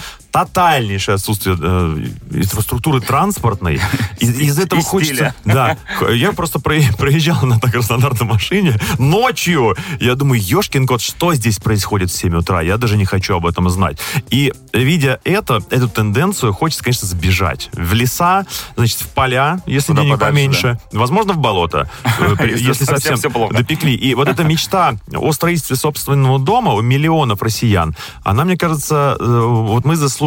тотальнейшее 0.45 1.15
отсутствие 1.15 1.58
э, 1.60 2.08
инфраструктуры 2.32 3.02
транспортной. 3.02 3.80
Из, 4.19 4.39
из 4.39 4.60
этого 4.60 4.80
И 4.80 4.84
хочется... 4.84 5.13
стиля. 5.15 5.36
Да. 5.45 5.78
Я 6.12 6.32
просто 6.32 6.60
проезжал 6.60 7.43
на 7.43 7.60
Краснодар 7.60 8.19
на 8.19 8.26
машине 8.26 8.78
ночью. 8.97 9.76
Я 10.00 10.15
думаю, 10.15 10.41
ешкин 10.41 10.88
кот, 10.88 11.02
что 11.02 11.34
здесь 11.34 11.60
происходит 11.60 12.10
в 12.10 12.17
7 12.17 12.36
утра? 12.36 12.62
Я 12.62 12.78
даже 12.78 12.97
не 12.97 13.06
хочу 13.06 13.36
об 13.36 13.45
этом 13.45 13.69
знать. 13.69 14.00
И 14.30 14.54
видя 14.73 15.19
это, 15.23 15.62
эту 15.69 15.89
тенденцию, 15.89 16.54
хочется, 16.54 16.84
конечно, 16.84 17.08
сбежать. 17.08 17.69
В 17.73 17.93
леса, 17.93 18.45
значит, 18.76 19.00
в 19.02 19.08
поля, 19.10 19.62
если 19.65 19.91
Куда 19.91 20.02
денег 20.02 20.13
подальше, 20.13 20.34
поменьше. 20.34 20.80
Возможно, 20.91 21.34
в 21.34 21.38
болото, 21.38 21.89
э, 22.39 22.47
Если 22.58 22.86
совсем 22.86 23.17
допекли. 23.52 23.95
И 23.95 24.13
вот 24.15 24.28
эта 24.28 24.43
мечта 24.43 24.95
о 25.13 25.32
строительстве 25.32 25.76
собственного 25.76 26.39
дома 26.39 26.73
у 26.73 26.82
миллионов 26.82 27.41
россиян, 27.41 27.95
она, 28.23 28.45
мне 28.45 28.58
кажется, 28.58 29.17
э, 29.19 29.41
вот 29.45 29.86
мы 29.86 29.95
заслужили 29.95 30.27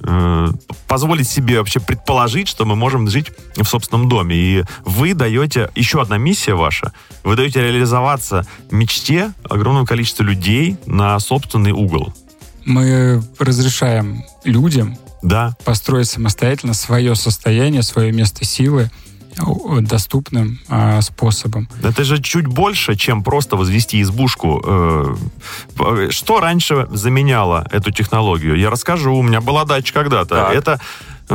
э, 0.00 0.48
позволить 0.88 1.28
себе 1.28 1.58
вообще 1.58 1.80
предположить, 1.80 2.48
что 2.48 2.64
мы 2.64 2.76
можем 2.76 3.08
жить 3.08 3.32
в 3.56 3.64
собственном 3.64 4.08
доме. 4.08 4.36
И 4.36 4.64
вы 4.84 5.14
даете, 5.14 5.70
еще 5.74 6.00
одна 6.00 6.18
миссия 6.18 6.54
ваша, 6.54 6.92
вы 7.24 7.36
даете 7.36 7.60
реализоваться 7.62 8.46
мечте 8.70 9.32
огромного 9.48 9.86
количества 9.86 10.22
людей 10.22 10.76
на 10.86 11.18
собственный 11.20 11.72
угол. 11.72 12.14
Мы 12.64 13.22
разрешаем 13.38 14.24
людям 14.44 14.96
Да, 15.22 15.54
построить 15.64 16.08
самостоятельно 16.08 16.74
свое 16.74 17.14
состояние, 17.14 17.82
свое 17.82 18.12
место 18.12 18.44
силы 18.44 18.90
доступным 19.80 20.58
а, 20.68 21.00
способом. 21.00 21.68
Это 21.82 22.04
же 22.04 22.20
чуть 22.22 22.46
больше, 22.46 22.96
чем 22.96 23.22
просто 23.22 23.56
возвести 23.56 24.00
избушку. 24.02 24.62
Э, 24.64 25.16
э, 25.78 26.08
Что 26.10 26.40
раньше 26.40 26.88
заменяло 26.90 27.66
эту 27.70 27.90
технологию? 27.90 28.56
Я 28.56 28.70
расскажу. 28.70 29.14
У 29.14 29.22
меня 29.22 29.40
была 29.40 29.64
дача 29.64 29.92
когда-то. 29.92 30.34
Так. 30.34 30.54
Это 30.54 30.72
э, 30.72 30.78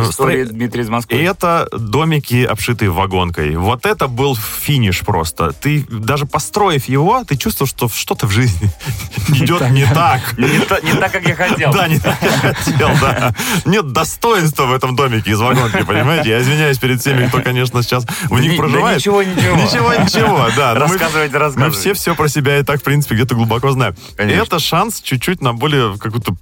История 0.01 0.43
стро- 0.43 0.49
Дмитрия 0.49 0.81
из 0.83 0.87
И 0.87 0.91
Москвы. 0.91 1.17
это 1.23 1.67
домики, 1.71 2.43
обшитые 2.43 2.91
вагонкой. 2.91 3.55
Вот 3.55 3.85
это 3.85 4.07
был 4.07 4.35
финиш 4.35 5.01
просто. 5.01 5.51
Ты, 5.53 5.85
даже 5.89 6.25
построив 6.25 6.85
его, 6.89 7.23
ты 7.23 7.37
чувствовал, 7.37 7.67
что 7.69 7.87
что-то 7.89 8.27
в 8.27 8.31
жизни 8.31 8.69
идет 9.29 9.69
не 9.71 9.85
так. 9.85 10.37
Не, 10.37 10.59
та- 10.59 10.79
не 10.81 10.93
так, 10.93 11.11
как 11.11 11.27
я 11.27 11.35
хотел. 11.35 11.71
Да, 11.73 11.87
не 11.87 11.99
так, 11.99 12.19
как 12.19 12.31
я 12.43 12.53
хотел, 12.53 12.89
да. 13.01 13.33
Нет 13.65 13.91
достоинства 13.91 14.65
в 14.65 14.73
этом 14.73 14.95
домике 14.95 15.31
из 15.31 15.39
вагонки, 15.39 15.83
понимаете? 15.83 16.29
Я 16.29 16.41
извиняюсь 16.41 16.77
перед 16.77 16.99
всеми, 17.01 17.27
кто, 17.27 17.41
конечно, 17.41 17.81
сейчас 17.83 18.05
в 18.05 18.29
Да 18.35 18.39
них 18.41 18.57
проживает. 18.57 18.97
ничего, 18.97 19.23
ничего. 19.23 19.55
Ничего, 19.55 19.93
ничего, 19.93 20.47
да. 20.55 20.73
Мы- 20.73 20.79
Рассказывайте, 20.79 21.33
мы 21.33 21.39
рассказывайте. 21.39 21.79
все 21.79 21.93
все 21.93 22.15
про 22.15 22.27
себя 22.27 22.59
и 22.59 22.63
так, 22.63 22.81
в 22.81 22.83
принципе, 22.83 23.15
где-то 23.15 23.35
глубоко 23.35 23.71
знаем. 23.71 23.95
И 24.19 24.23
это 24.23 24.59
шанс 24.59 25.01
чуть-чуть 25.01 25.41
на 25.41 25.53
более 25.53 25.97
какой-то 25.97 26.35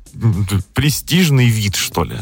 престижный 0.74 1.48
вид, 1.48 1.76
что 1.76 2.04
ли. 2.04 2.18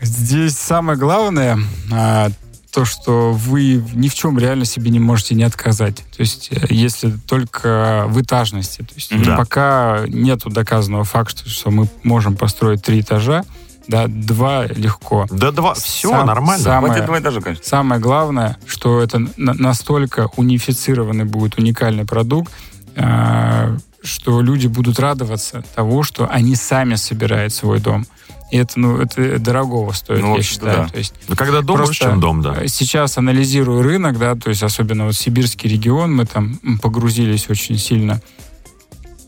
Здесь 0.00 0.56
самое 0.58 0.98
главное 0.98 1.58
а, 1.92 2.30
то, 2.72 2.84
что 2.84 3.32
вы 3.32 3.84
ни 3.94 4.08
в 4.08 4.14
чем 4.14 4.38
реально 4.38 4.64
себе 4.64 4.90
не 4.90 5.00
можете 5.00 5.34
не 5.34 5.42
отказать. 5.42 5.96
То 6.16 6.20
есть, 6.20 6.48
э, 6.52 6.66
если 6.70 7.10
только 7.10 8.04
в 8.08 8.20
этажности. 8.20 8.78
То 8.82 8.94
есть, 8.94 9.24
Да. 9.24 9.36
пока 9.36 10.04
нету 10.06 10.50
доказанного 10.50 11.04
факта, 11.04 11.48
что 11.48 11.70
мы 11.70 11.88
можем 12.02 12.36
построить 12.36 12.82
три 12.82 13.00
этажа, 13.00 13.44
да, 13.88 14.06
два 14.06 14.66
легко. 14.66 15.26
Да 15.30 15.50
два, 15.50 15.74
все 15.74 16.10
Сам- 16.10 16.26
нормально. 16.26 16.62
сам- 16.62 16.84
Хватит 16.84 17.04
Самое- 17.04 17.06
два 17.06 17.18
этажа, 17.20 17.40
конечно. 17.40 17.64
Самое 17.66 18.00
главное, 18.00 18.56
что 18.66 19.00
это 19.02 19.18
на- 19.36 19.54
настолько 19.54 20.28
унифицированный 20.36 21.24
будет 21.24 21.58
уникальный 21.58 22.04
продукт, 22.06 22.52
а, 22.96 23.76
что 24.02 24.40
люди 24.40 24.66
будут 24.68 24.98
радоваться 25.00 25.62
того, 25.74 26.04
что 26.04 26.28
они 26.30 26.54
сами 26.54 26.94
собирают 26.94 27.52
свой 27.52 27.80
дом. 27.80 28.06
И 28.50 28.56
это, 28.56 28.78
ну, 28.80 28.98
это 28.98 29.38
дорогого 29.38 29.92
стоит, 29.92 30.20
Ну, 30.22 30.36
я 30.36 30.42
считаю. 30.42 30.84
да. 30.84 30.88
То 30.88 30.98
есть 30.98 31.14
Ну, 31.28 31.36
Когда 31.36 31.60
дом 31.62 31.78
больше, 31.78 32.00
чем 32.00 32.20
дом, 32.20 32.42
да. 32.42 32.66
Сейчас 32.66 33.16
анализирую 33.16 33.82
рынок, 33.82 34.18
да, 34.18 34.34
то 34.34 34.50
есть 34.50 34.62
особенно 34.62 35.06
вот 35.06 35.14
сибирский 35.14 35.70
регион, 35.70 36.14
мы 36.14 36.26
там 36.26 36.58
погрузились 36.82 37.48
очень 37.48 37.78
сильно. 37.78 38.20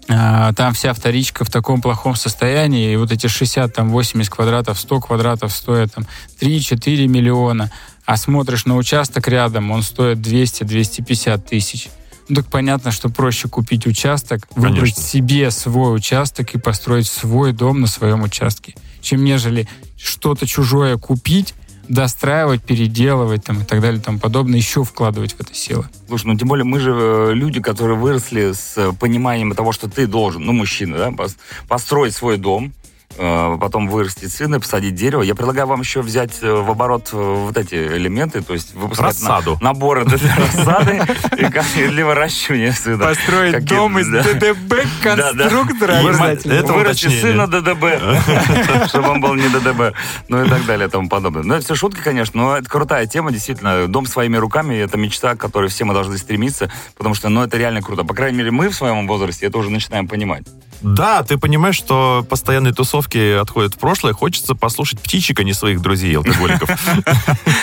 А, 0.08 0.52
Там 0.54 0.74
вся 0.74 0.92
вторичка 0.92 1.44
в 1.44 1.50
таком 1.50 1.80
плохом 1.80 2.16
состоянии, 2.16 2.92
и 2.92 2.96
вот 2.96 3.12
эти 3.12 3.28
60, 3.28 3.72
там 3.72 3.90
80 3.90 4.30
квадратов, 4.30 4.78
100 4.78 5.00
квадратов 5.00 5.52
стоят 5.52 5.94
там 5.94 6.04
3-4 6.40 7.06
миллиона, 7.06 7.70
а 8.04 8.16
смотришь 8.16 8.64
на 8.66 8.76
участок 8.76 9.28
рядом, 9.28 9.70
он 9.70 9.82
стоит 9.82 10.18
200-250 10.18 11.38
тысяч. 11.48 11.88
Ну, 12.32 12.36
так 12.36 12.46
понятно, 12.46 12.92
что 12.92 13.10
проще 13.10 13.46
купить 13.46 13.86
участок, 13.86 14.48
выбрать 14.54 14.94
Конечно. 14.94 15.02
себе 15.02 15.50
свой 15.50 15.94
участок 15.94 16.54
и 16.54 16.58
построить 16.58 17.06
свой 17.06 17.52
дом 17.52 17.82
на 17.82 17.86
своем 17.86 18.22
участке, 18.22 18.74
чем 19.02 19.22
нежели 19.22 19.68
что-то 19.98 20.46
чужое 20.46 20.96
купить, 20.96 21.52
достраивать, 21.88 22.62
переделывать 22.62 23.44
там, 23.44 23.60
и 23.60 23.64
так 23.64 23.82
далее 23.82 24.00
и 24.00 24.02
тому 24.02 24.18
подобное, 24.18 24.56
еще 24.56 24.82
вкладывать 24.82 25.34
в 25.34 25.40
это 25.42 25.54
силы. 25.54 25.90
Слушай, 26.08 26.28
ну 26.28 26.38
тем 26.38 26.48
более 26.48 26.64
мы 26.64 26.80
же 26.80 26.94
э, 26.94 27.32
люди, 27.34 27.60
которые 27.60 27.98
выросли 27.98 28.52
с 28.52 28.78
э, 28.78 28.92
пониманием 28.98 29.54
того, 29.54 29.72
что 29.72 29.90
ты 29.90 30.06
должен, 30.06 30.42
ну 30.42 30.52
мужчина, 30.52 30.96
да, 30.96 31.08
пос- 31.10 31.36
построить 31.68 32.14
свой 32.14 32.38
дом, 32.38 32.72
потом 33.16 33.88
вырастить 33.88 34.32
сына, 34.32 34.58
посадить 34.60 34.94
дерево. 34.94 35.22
Я 35.22 35.34
предлагаю 35.34 35.66
вам 35.66 35.80
еще 35.80 36.00
взять 36.02 36.38
э, 36.42 36.50
в 36.52 36.70
оборот 36.70 37.10
э, 37.12 37.16
вот 37.46 37.56
эти 37.56 37.74
элементы, 37.74 38.42
то 38.42 38.52
есть 38.52 38.74
выпускать 38.74 39.20
на- 39.22 39.28
Рассаду. 39.28 39.58
наборы 39.60 40.04
для 40.04 40.18
рассады 40.36 41.02
и 41.36 41.88
для 41.88 42.06
выращивания 42.06 42.72
сына. 42.72 43.04
Построить 43.06 43.64
дом 43.64 43.98
из. 43.98 44.08
ДДБ 44.08 44.74
конструктора 45.02 46.00
И 46.02 46.06
обязательно. 46.06 46.52
это 46.54 46.72
Вырасти 46.72 47.06
уточнение. 47.06 47.20
сына 47.20 47.46
ДДБ, 47.46 48.86
чтобы 48.88 49.08
он 49.10 49.20
был 49.20 49.34
не 49.34 49.48
ДДБ, 49.48 49.94
ну 50.28 50.44
и 50.44 50.48
так 50.48 50.64
далее 50.64 50.88
и 50.88 50.90
тому 50.90 51.08
подобное. 51.08 51.42
Ну, 51.42 51.54
это 51.54 51.64
все 51.64 51.74
шутки, 51.74 52.00
конечно, 52.00 52.40
но 52.40 52.56
это 52.56 52.68
крутая 52.68 53.06
тема, 53.06 53.30
действительно. 53.32 53.86
Дом 53.88 54.06
своими 54.06 54.36
руками— 54.36 54.74
это 54.76 54.96
мечта, 54.96 55.34
к 55.34 55.38
которой 55.38 55.68
все 55.68 55.84
мы 55.84 55.94
должны 55.94 56.18
стремиться, 56.18 56.70
потому 56.96 57.14
что, 57.14 57.28
ну, 57.28 57.42
это 57.42 57.56
реально 57.58 57.82
круто. 57.82 58.04
По 58.04 58.14
крайней 58.14 58.38
мере, 58.38 58.50
мы 58.50 58.68
в 58.68 58.74
своем 58.74 59.06
возрасте 59.06 59.46
это 59.46 59.58
уже 59.58 59.70
начинаем 59.70 60.08
понимать. 60.08 60.44
Да, 60.80 61.22
ты 61.22 61.38
понимаешь, 61.38 61.76
что 61.76 62.26
постоянные 62.28 62.72
тусовки 62.74 63.01
отходят 63.40 63.74
в 63.74 63.78
прошлое. 63.78 64.12
Хочется 64.12 64.54
послушать 64.54 65.00
птичек, 65.00 65.40
а 65.40 65.44
не 65.44 65.52
своих 65.52 65.80
друзей 65.80 66.16
алкоголиков. 66.16 66.70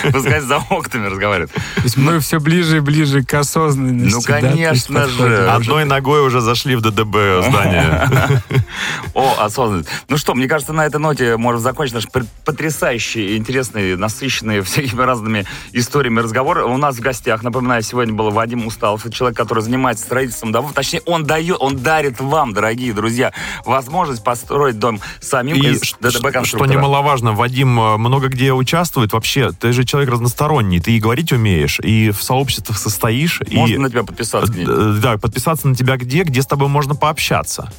Пускай 0.11 0.39
за 0.41 0.57
окнами 0.69 1.07
разговаривают. 1.07 1.51
То 1.51 1.81
есть 1.83 1.97
мы 1.97 2.19
все 2.19 2.39
ближе 2.39 2.77
и 2.77 2.79
ближе 2.79 3.23
к 3.23 3.33
осознанности. 3.33 4.15
Ну, 4.15 4.21
конечно 4.21 5.07
же. 5.07 5.49
Одной 5.49 5.85
ногой 5.85 6.25
уже 6.25 6.41
зашли 6.41 6.75
в 6.75 6.81
ДДБ 6.81 7.43
здание. 7.49 8.43
О, 9.13 9.35
осознанность. 9.39 9.89
Ну 10.07 10.17
что, 10.17 10.33
мне 10.35 10.47
кажется, 10.47 10.73
на 10.73 10.85
этой 10.85 10.99
ноте 10.99 11.37
можем 11.37 11.61
закончить 11.61 11.95
наш 11.95 12.07
потрясающий, 12.45 13.37
интересный, 13.37 13.95
насыщенный 13.95 14.61
всякими 14.61 15.01
разными 15.01 15.45
историями 15.73 16.19
разговор. 16.19 16.59
У 16.59 16.77
нас 16.77 16.97
в 16.97 16.99
гостях, 16.99 17.43
напоминаю, 17.43 17.81
сегодня 17.83 18.13
был 18.13 18.29
Вадим 18.31 18.65
Усталов, 18.65 19.09
человек, 19.11 19.37
который 19.37 19.63
занимается 19.63 20.05
строительством 20.05 20.51
домов. 20.51 20.73
Точнее, 20.73 21.01
он 21.05 21.25
дает, 21.25 21.57
он 21.59 21.77
дарит 21.77 22.19
вам, 22.19 22.53
дорогие 22.53 22.93
друзья, 22.93 23.33
возможность 23.65 24.23
построить 24.23 24.79
дом 24.79 24.99
самим 25.29 25.55
И 25.55 25.59
из 25.59 25.95
ДДБ 25.99 26.43
что 26.43 26.65
немаловажно, 26.65 27.33
Вадим 27.33 27.79
э, 27.79 27.97
много 27.97 28.27
где 28.27 28.51
участвует. 28.51 29.13
Вообще, 29.13 29.51
ты 29.51 29.71
же 29.73 29.85
человек 29.85 30.11
разносторонний, 30.11 30.79
ты 30.79 30.91
и 30.91 30.99
говорить 30.99 31.31
умеешь, 31.31 31.79
и 31.79 32.11
в 32.11 32.21
сообществах 32.21 32.77
состоишь, 32.77 33.41
и... 33.45 33.55
Можно 33.55 33.79
на 33.79 33.89
тебя 33.89 34.03
подписаться? 34.03 34.53
Э, 34.53 34.99
Да, 35.01 35.17
подписаться 35.17 35.67
на 35.67 35.75
тебя 35.75 35.97
где, 35.97 36.23
где 36.23 36.41
с 36.41 36.45
тобой 36.45 36.67
можно 36.67 36.95
пообщаться. 36.95 37.71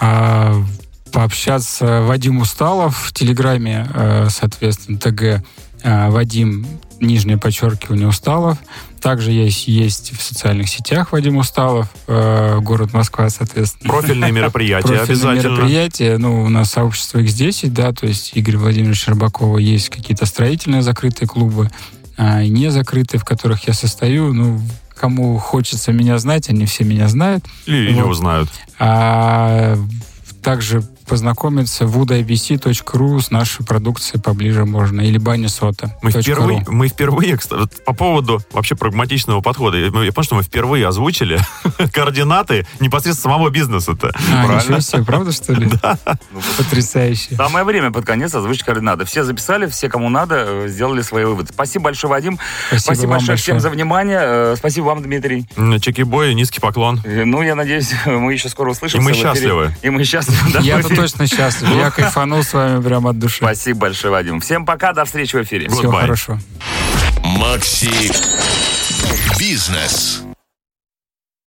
А, 0.00 0.54
пообщаться 1.12 2.02
Вадим 2.02 2.38
Усталов 2.38 2.96
в 2.96 3.12
Телеграме, 3.12 3.88
э, 3.92 4.28
соответственно, 4.30 4.98
ТГ 4.98 5.44
Вадим, 5.84 6.66
нижнее 7.00 7.38
подчеркивание 7.38 8.08
Усталов. 8.08 8.58
Также 9.00 9.30
есть, 9.30 9.68
есть 9.68 10.12
в 10.18 10.22
социальных 10.22 10.68
сетях 10.68 11.12
Вадим 11.12 11.36
Усталов, 11.36 11.88
э, 12.06 12.58
город 12.60 12.92
Москва, 12.92 13.30
соответственно. 13.30 13.92
Профильные 13.92 14.32
мероприятия 14.32 14.88
Профильные 14.96 15.14
обязательно. 15.32 15.52
мероприятия. 15.52 16.18
Ну, 16.18 16.42
у 16.42 16.48
нас 16.48 16.70
сообщество 16.72 17.18
X10, 17.20 17.68
да, 17.70 17.92
то 17.92 18.06
есть 18.06 18.32
Игорь 18.34 18.56
Владимирович 18.56 19.04
Щербакова 19.04 19.58
есть 19.58 19.88
какие-то 19.88 20.26
строительные 20.26 20.82
закрытые 20.82 21.28
клубы, 21.28 21.70
и 22.18 22.48
не 22.48 22.70
закрытые, 22.72 23.20
в 23.20 23.24
которых 23.24 23.68
я 23.68 23.74
состою. 23.74 24.32
Ну, 24.34 24.60
кому 24.96 25.38
хочется 25.38 25.92
меня 25.92 26.18
знать, 26.18 26.48
они 26.48 26.66
все 26.66 26.82
меня 26.82 27.06
знают. 27.08 27.44
Или, 27.66 27.92
Вот. 27.92 28.10
узнают. 28.10 28.48
А 28.80 29.76
также 30.42 30.82
познакомиться 31.08 31.86
в 31.86 31.98
woodibc.ru 31.98 33.20
с 33.20 33.30
нашей 33.30 33.64
продукцией 33.64 34.20
поближе 34.22 34.64
можно. 34.64 35.00
Или 35.00 35.18
банисота. 35.18 35.96
Мы 36.02 36.10
впервые, 36.10 36.64
мы 36.68 36.88
впервые, 36.88 37.36
кстати, 37.36 37.70
по 37.84 37.92
поводу 37.94 38.40
вообще 38.52 38.76
прагматичного 38.76 39.40
подхода, 39.40 39.76
я, 39.78 39.86
я 39.86 39.90
понял, 39.90 40.22
что 40.22 40.34
мы 40.36 40.42
впервые 40.42 40.86
озвучили 40.86 41.40
координаты 41.92 42.66
непосредственно 42.80 43.34
самого 43.34 43.50
бизнеса-то. 43.50 44.08
А, 44.32 44.46
Правильно. 44.46 44.80
себе, 44.80 45.04
правда, 45.04 45.32
что 45.32 45.52
ли? 45.54 45.68
Потрясающе. 46.56 47.36
Самое 47.36 47.64
время 47.64 47.90
под 47.90 48.04
конец 48.04 48.34
озвучить 48.34 48.62
координаты. 48.64 49.04
Все 49.04 49.24
записали, 49.24 49.66
все, 49.66 49.88
кому 49.88 50.08
надо, 50.08 50.44
э, 50.46 50.68
сделали 50.68 51.02
свои 51.02 51.24
выводы. 51.24 51.52
Спасибо 51.52 51.84
большое, 51.86 52.10
Вадим. 52.10 52.38
Спасибо 52.76 53.08
вам 53.08 53.18
большое 53.18 53.36
всем 53.38 53.54
большое. 53.56 53.60
за 53.60 53.70
внимание. 53.70 54.18
Э, 54.22 54.54
Спасибо 54.56 54.86
вам, 54.86 55.02
Дмитрий. 55.02 55.46
Чеки-бой, 55.80 56.34
низкий 56.34 56.60
поклон. 56.60 57.00
Э, 57.04 57.24
Ну, 57.24 57.42
я 57.42 57.54
надеюсь, 57.54 57.92
мы 58.06 58.32
еще 58.32 58.48
скоро 58.48 58.70
услышимся. 58.70 59.02
И 59.02 59.12
мы 59.12 59.14
счастливы. 59.18 59.74
И 59.82 59.90
мы 59.90 60.04
счастливы. 60.04 60.52
да, 60.52 60.60
Я-то 60.60 60.88
эфире. 60.88 60.97
Точно 61.02 61.26
счастлив. 61.26 61.70
Я 61.76 61.90
кайфанул 61.90 62.42
с 62.42 62.52
вами 62.52 62.82
прямо 62.82 63.10
от 63.10 63.18
души. 63.18 63.38
Спасибо 63.38 63.80
большое, 63.80 64.12
Вадим. 64.12 64.40
Всем 64.40 64.66
пока, 64.66 64.92
до 64.92 65.04
встречи 65.04 65.36
в 65.36 65.42
эфире. 65.42 65.68
Всего 65.68 65.92
хорошего. 65.92 66.38
Макси 67.24 68.12
Бизнес. 69.38 70.27